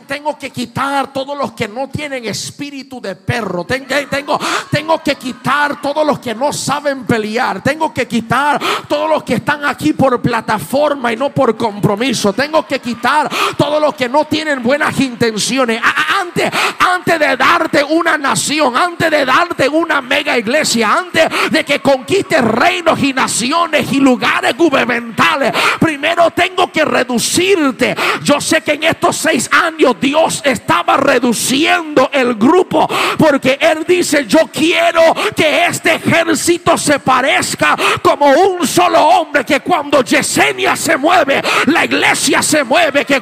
[0.06, 3.64] tengo que quitar todos los que no tienen espíritu de perro.
[3.64, 7.62] tengo, tengo que quitar todos los que no saben pelear.
[7.62, 12.32] Tengo que quitar todos los que están aquí por plataforma y no por compromiso.
[12.32, 15.80] Tengo que quitar todos los que no tienen buenas intenciones.
[16.20, 21.80] Antes, antes de darte una nación, antes de darte una mega iglesia, antes de que
[21.80, 27.94] conquistes reinos y naciones y lugares gubernamentales, primero tengo que reducirte.
[28.22, 34.26] Yo sé que en estos seis años Dios estaba reduciendo el grupo porque Él dice,
[34.26, 35.02] yo quiero
[35.34, 41.84] que este ejército se parezca como un solo hombre, que cuando Yesenia se mueve, la
[41.84, 43.20] iglesia se mueve, que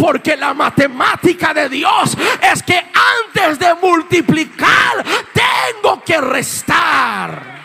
[0.00, 5.04] porque la matemática de Dios es que antes de multiplicar
[5.34, 7.60] tengo que restar.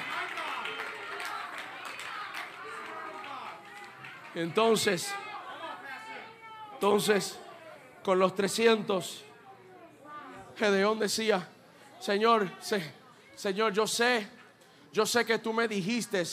[4.36, 5.14] Entonces,
[6.74, 7.40] entonces,
[8.04, 9.24] con los 300,
[10.58, 11.48] Gedeón decía,
[12.02, 12.52] Señor,
[13.34, 14.28] Señor, yo sé,
[14.92, 16.24] yo sé que tú me dijiste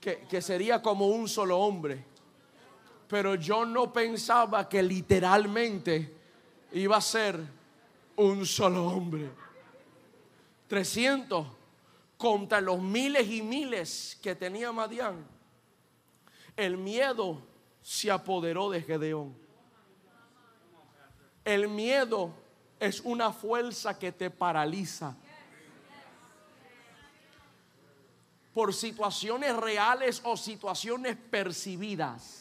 [0.00, 2.09] que, que sería como un solo hombre.
[3.10, 6.14] Pero yo no pensaba que literalmente
[6.70, 7.40] iba a ser
[8.14, 9.28] un solo hombre.
[10.68, 11.44] 300
[12.16, 15.26] contra los miles y miles que tenía Madián.
[16.56, 17.42] El miedo
[17.82, 19.36] se apoderó de Gedeón.
[21.44, 22.30] El miedo
[22.78, 25.16] es una fuerza que te paraliza.
[28.54, 32.39] Por situaciones reales o situaciones percibidas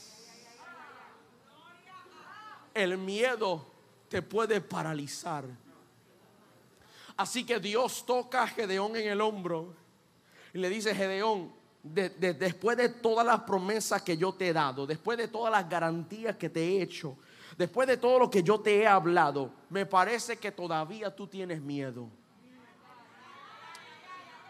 [2.80, 3.66] el miedo
[4.10, 5.46] te puede paralizar.
[7.16, 9.74] Así que Dios toca a Gedeón en el hombro
[10.54, 11.54] y le dice, Gedeón,
[11.84, 16.36] después de todas las promesas que yo te he dado, después de todas las garantías
[16.36, 17.18] que te he hecho,
[17.58, 21.62] después de todo lo que yo te he hablado, me parece que todavía tú tienes
[21.62, 22.10] miedo.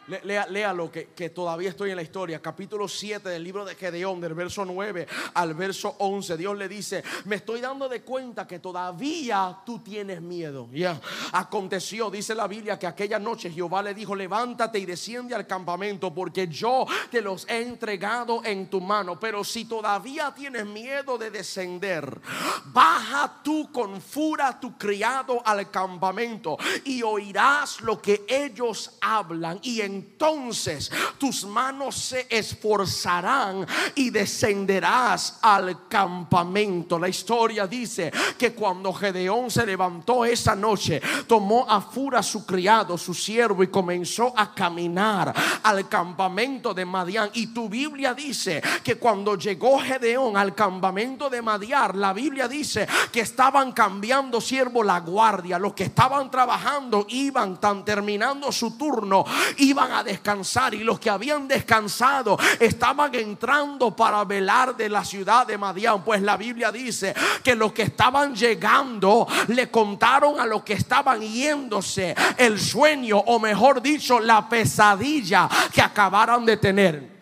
[0.09, 2.41] Lea, lo que, que, todavía estoy en la historia.
[2.41, 6.35] Capítulo 7 del libro de Gedeón, del verso 9 al verso 11.
[6.35, 10.67] Dios le dice, me estoy dando de cuenta que todavía tú tienes miedo.
[10.71, 10.99] Ya,
[11.31, 16.11] aconteció, dice la Biblia, que aquella noche Jehová le dijo, levántate y desciende al campamento
[16.11, 19.19] porque yo te los he entregado en tu mano.
[19.19, 22.19] Pero si todavía tienes miedo de descender,
[22.65, 29.81] baja tú con fura tu criado al campamento y oirás lo que ellos hablan y
[29.81, 36.97] en entonces tus manos se esforzarán y descenderás al campamento.
[36.97, 42.97] La historia dice que cuando Gedeón se levantó esa noche, tomó a Fura su criado,
[42.97, 47.29] su siervo, y comenzó a caminar al campamento de Madián.
[47.33, 52.87] Y tu Biblia dice que cuando llegó Gedeón al campamento de Madiar, la Biblia dice
[53.11, 55.59] que estaban cambiando siervo la guardia.
[55.59, 59.25] Los que estaban trabajando iban tan terminando su turno,
[59.57, 65.45] iban a descansar y los que habían descansado estaban entrando para velar de la ciudad
[65.45, 66.03] de Madián.
[66.03, 67.13] Pues la Biblia dice
[67.43, 73.39] que los que estaban llegando le contaron a los que estaban yéndose el sueño o
[73.39, 77.18] mejor dicho la pesadilla que acabaron de tener.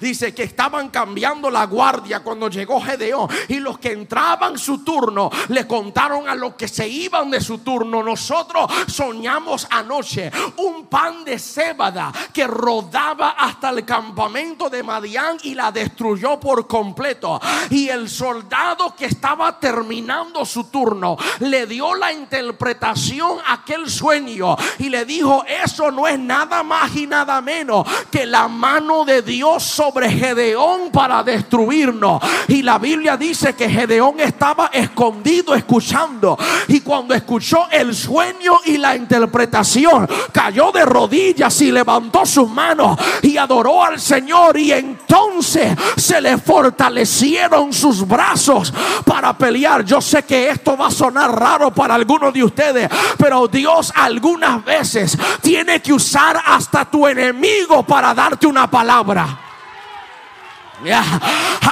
[0.00, 5.30] Dice que estaban cambiando la guardia cuando llegó Gedeón y los que entraban su turno
[5.48, 8.02] le contaron a los que se iban de su turno.
[8.02, 15.54] Nosotros soñamos anoche un pan de cébada que rodaba hasta el campamento de Madián y
[15.54, 17.40] la destruyó por completo.
[17.70, 24.56] Y el soldado que estaba terminando su turno le dio la interpretación a aquel sueño
[24.80, 29.22] y le dijo, eso no es nada más y nada menos que la mano de
[29.22, 32.22] Dios sobre Gedeón para destruirnos.
[32.48, 36.38] Y la Biblia dice que Gedeón estaba escondido escuchando.
[36.68, 42.98] Y cuando escuchó el sueño y la interpretación, cayó de rodillas y levantó sus manos
[43.22, 44.58] y adoró al Señor.
[44.58, 48.72] Y entonces se le fortalecieron sus brazos
[49.04, 49.84] para pelear.
[49.84, 52.88] Yo sé que esto va a sonar raro para algunos de ustedes,
[53.18, 59.33] pero Dios algunas veces tiene que usar hasta tu enemigo para darte una palabra.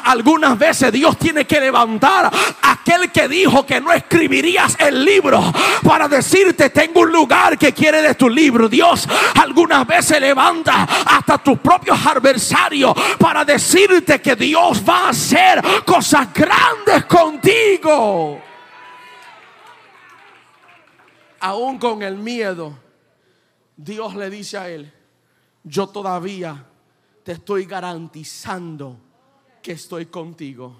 [0.04, 5.40] Algunas veces Dios tiene que levantar a aquel que dijo que no escribirías el libro
[5.82, 8.68] para decirte tengo un lugar que quiere de tu libro.
[8.68, 9.08] Dios
[9.40, 16.28] algunas veces levanta hasta tus propios adversarios para decirte que Dios va a hacer cosas
[16.32, 18.40] grandes contigo.
[21.40, 22.78] Aún con el miedo,
[23.76, 24.92] Dios le dice a él,
[25.64, 26.64] yo todavía
[27.22, 28.96] te estoy garantizando
[29.62, 30.74] que estoy contigo.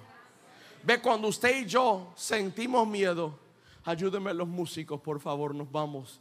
[0.82, 3.39] Ve cuando usted y yo sentimos miedo,
[3.85, 6.20] ayúdenme los músicos, por favor, nos vamos.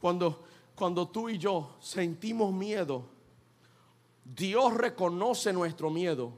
[0.00, 3.04] Cuando cuando tú y yo sentimos miedo,
[4.24, 6.32] Dios reconoce nuestro miedo,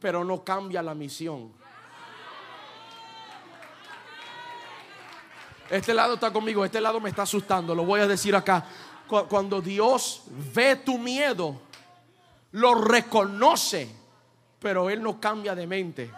[0.00, 1.52] pero no cambia la misión.
[5.68, 8.66] Este lado está conmigo, este lado me está asustando, lo voy a decir acá.
[9.28, 10.22] Cuando Dios
[10.54, 11.60] ve tu miedo,
[12.52, 13.88] lo reconoce,
[14.58, 16.10] pero Él no cambia de mente.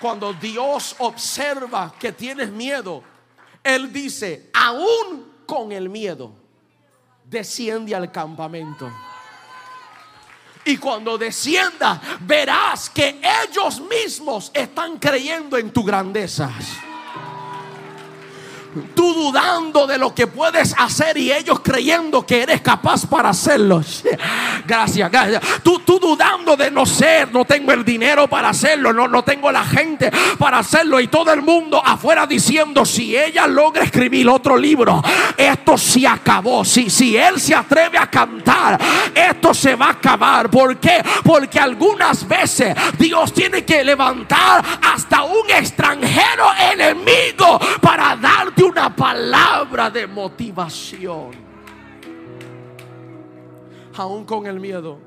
[0.00, 3.02] Cuando Dios observa que tienes miedo,
[3.62, 6.32] Él dice, aún con el miedo,
[7.24, 8.90] desciende al campamento.
[10.66, 16.50] Y cuando descienda, verás que ellos mismos están creyendo en tu grandeza
[18.94, 23.82] tú dudando de lo que puedes hacer y ellos creyendo que eres capaz para hacerlo.
[24.66, 25.42] Gracias, gracias.
[25.62, 29.52] Tú, tú dudando de no ser, no tengo el dinero para hacerlo, no, no tengo
[29.52, 34.56] la gente para hacerlo y todo el mundo afuera diciendo, si ella logra escribir otro
[34.56, 35.02] libro,
[35.36, 36.64] esto se acabó.
[36.64, 38.80] Si, si él se atreve a cantar,
[39.14, 40.48] esto se va a acabar.
[40.48, 41.02] ¿Por qué?
[41.22, 49.90] Porque algunas veces Dios tiene que levantar hasta un extranjero enemigo para darte una palabra
[49.90, 51.32] de motivación.
[53.96, 54.98] Aún con el miedo,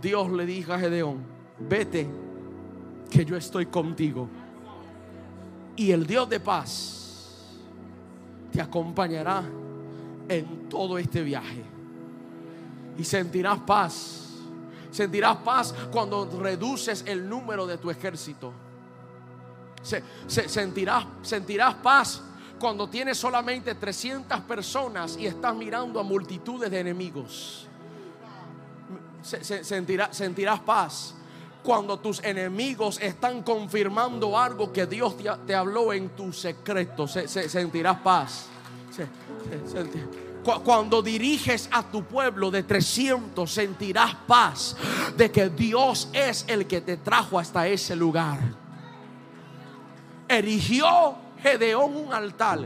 [0.00, 1.22] Dios le dijo a Gedeón,
[1.58, 2.08] vete,
[3.10, 4.28] que yo estoy contigo.
[5.76, 7.56] Y el Dios de paz
[8.50, 9.42] te acompañará
[10.28, 11.62] en todo este viaje.
[12.96, 14.22] Y sentirás paz.
[14.90, 18.52] Sentirás paz cuando reduces el número de tu ejército.
[20.26, 22.22] sentirás, sentirás paz
[22.58, 27.66] cuando tienes solamente 300 personas y estás mirando a multitudes de enemigos.
[29.22, 31.14] sentirás paz
[31.62, 35.16] cuando tus enemigos están confirmando algo que Dios
[35.46, 37.08] te, habló en tu secreto.
[37.08, 38.46] sentirás paz.
[40.64, 44.76] Cuando diriges a tu pueblo de 300, sentirás paz
[45.16, 48.38] de que Dios es el que te trajo hasta ese lugar.
[50.28, 52.58] Erigió Gedeón un altar.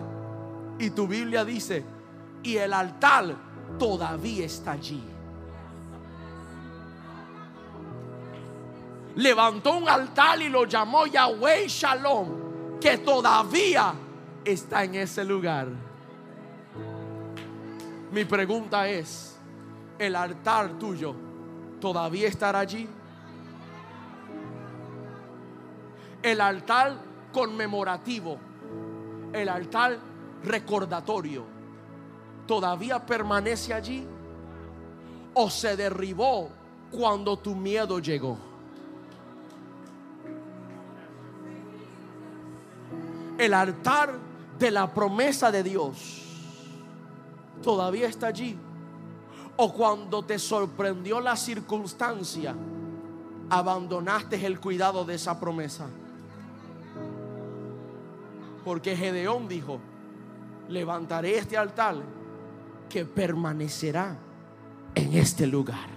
[0.79, 1.85] Y tu Biblia dice,
[2.43, 3.37] y el altar
[3.79, 5.03] todavía está allí.
[9.17, 13.93] Levantó un altar y lo llamó Yahweh Shalom, que todavía
[14.47, 15.69] está en ese lugar.
[18.11, 19.39] Mi pregunta es,
[19.99, 21.15] ¿el altar tuyo
[21.83, 22.89] todavía estará allí?
[26.23, 26.97] El altar
[27.31, 28.49] conmemorativo
[29.33, 29.99] el altar
[30.45, 31.45] recordatorio
[32.47, 34.07] todavía permanece allí
[35.35, 36.49] o se derribó
[36.91, 38.37] cuando tu miedo llegó.
[43.39, 44.19] El altar
[44.59, 46.21] de la promesa de Dios
[47.63, 48.59] todavía está allí.
[49.57, 52.55] O cuando te sorprendió la circunstancia,
[53.49, 55.87] abandonaste el cuidado de esa promesa.
[58.65, 59.81] Porque Gedeón dijo,
[60.69, 61.97] levantaré este altar
[62.89, 64.19] que permanecerá
[64.95, 65.89] en este lugar.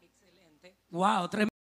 [0.00, 0.76] Excelente.
[0.90, 1.57] Wow, tremendo.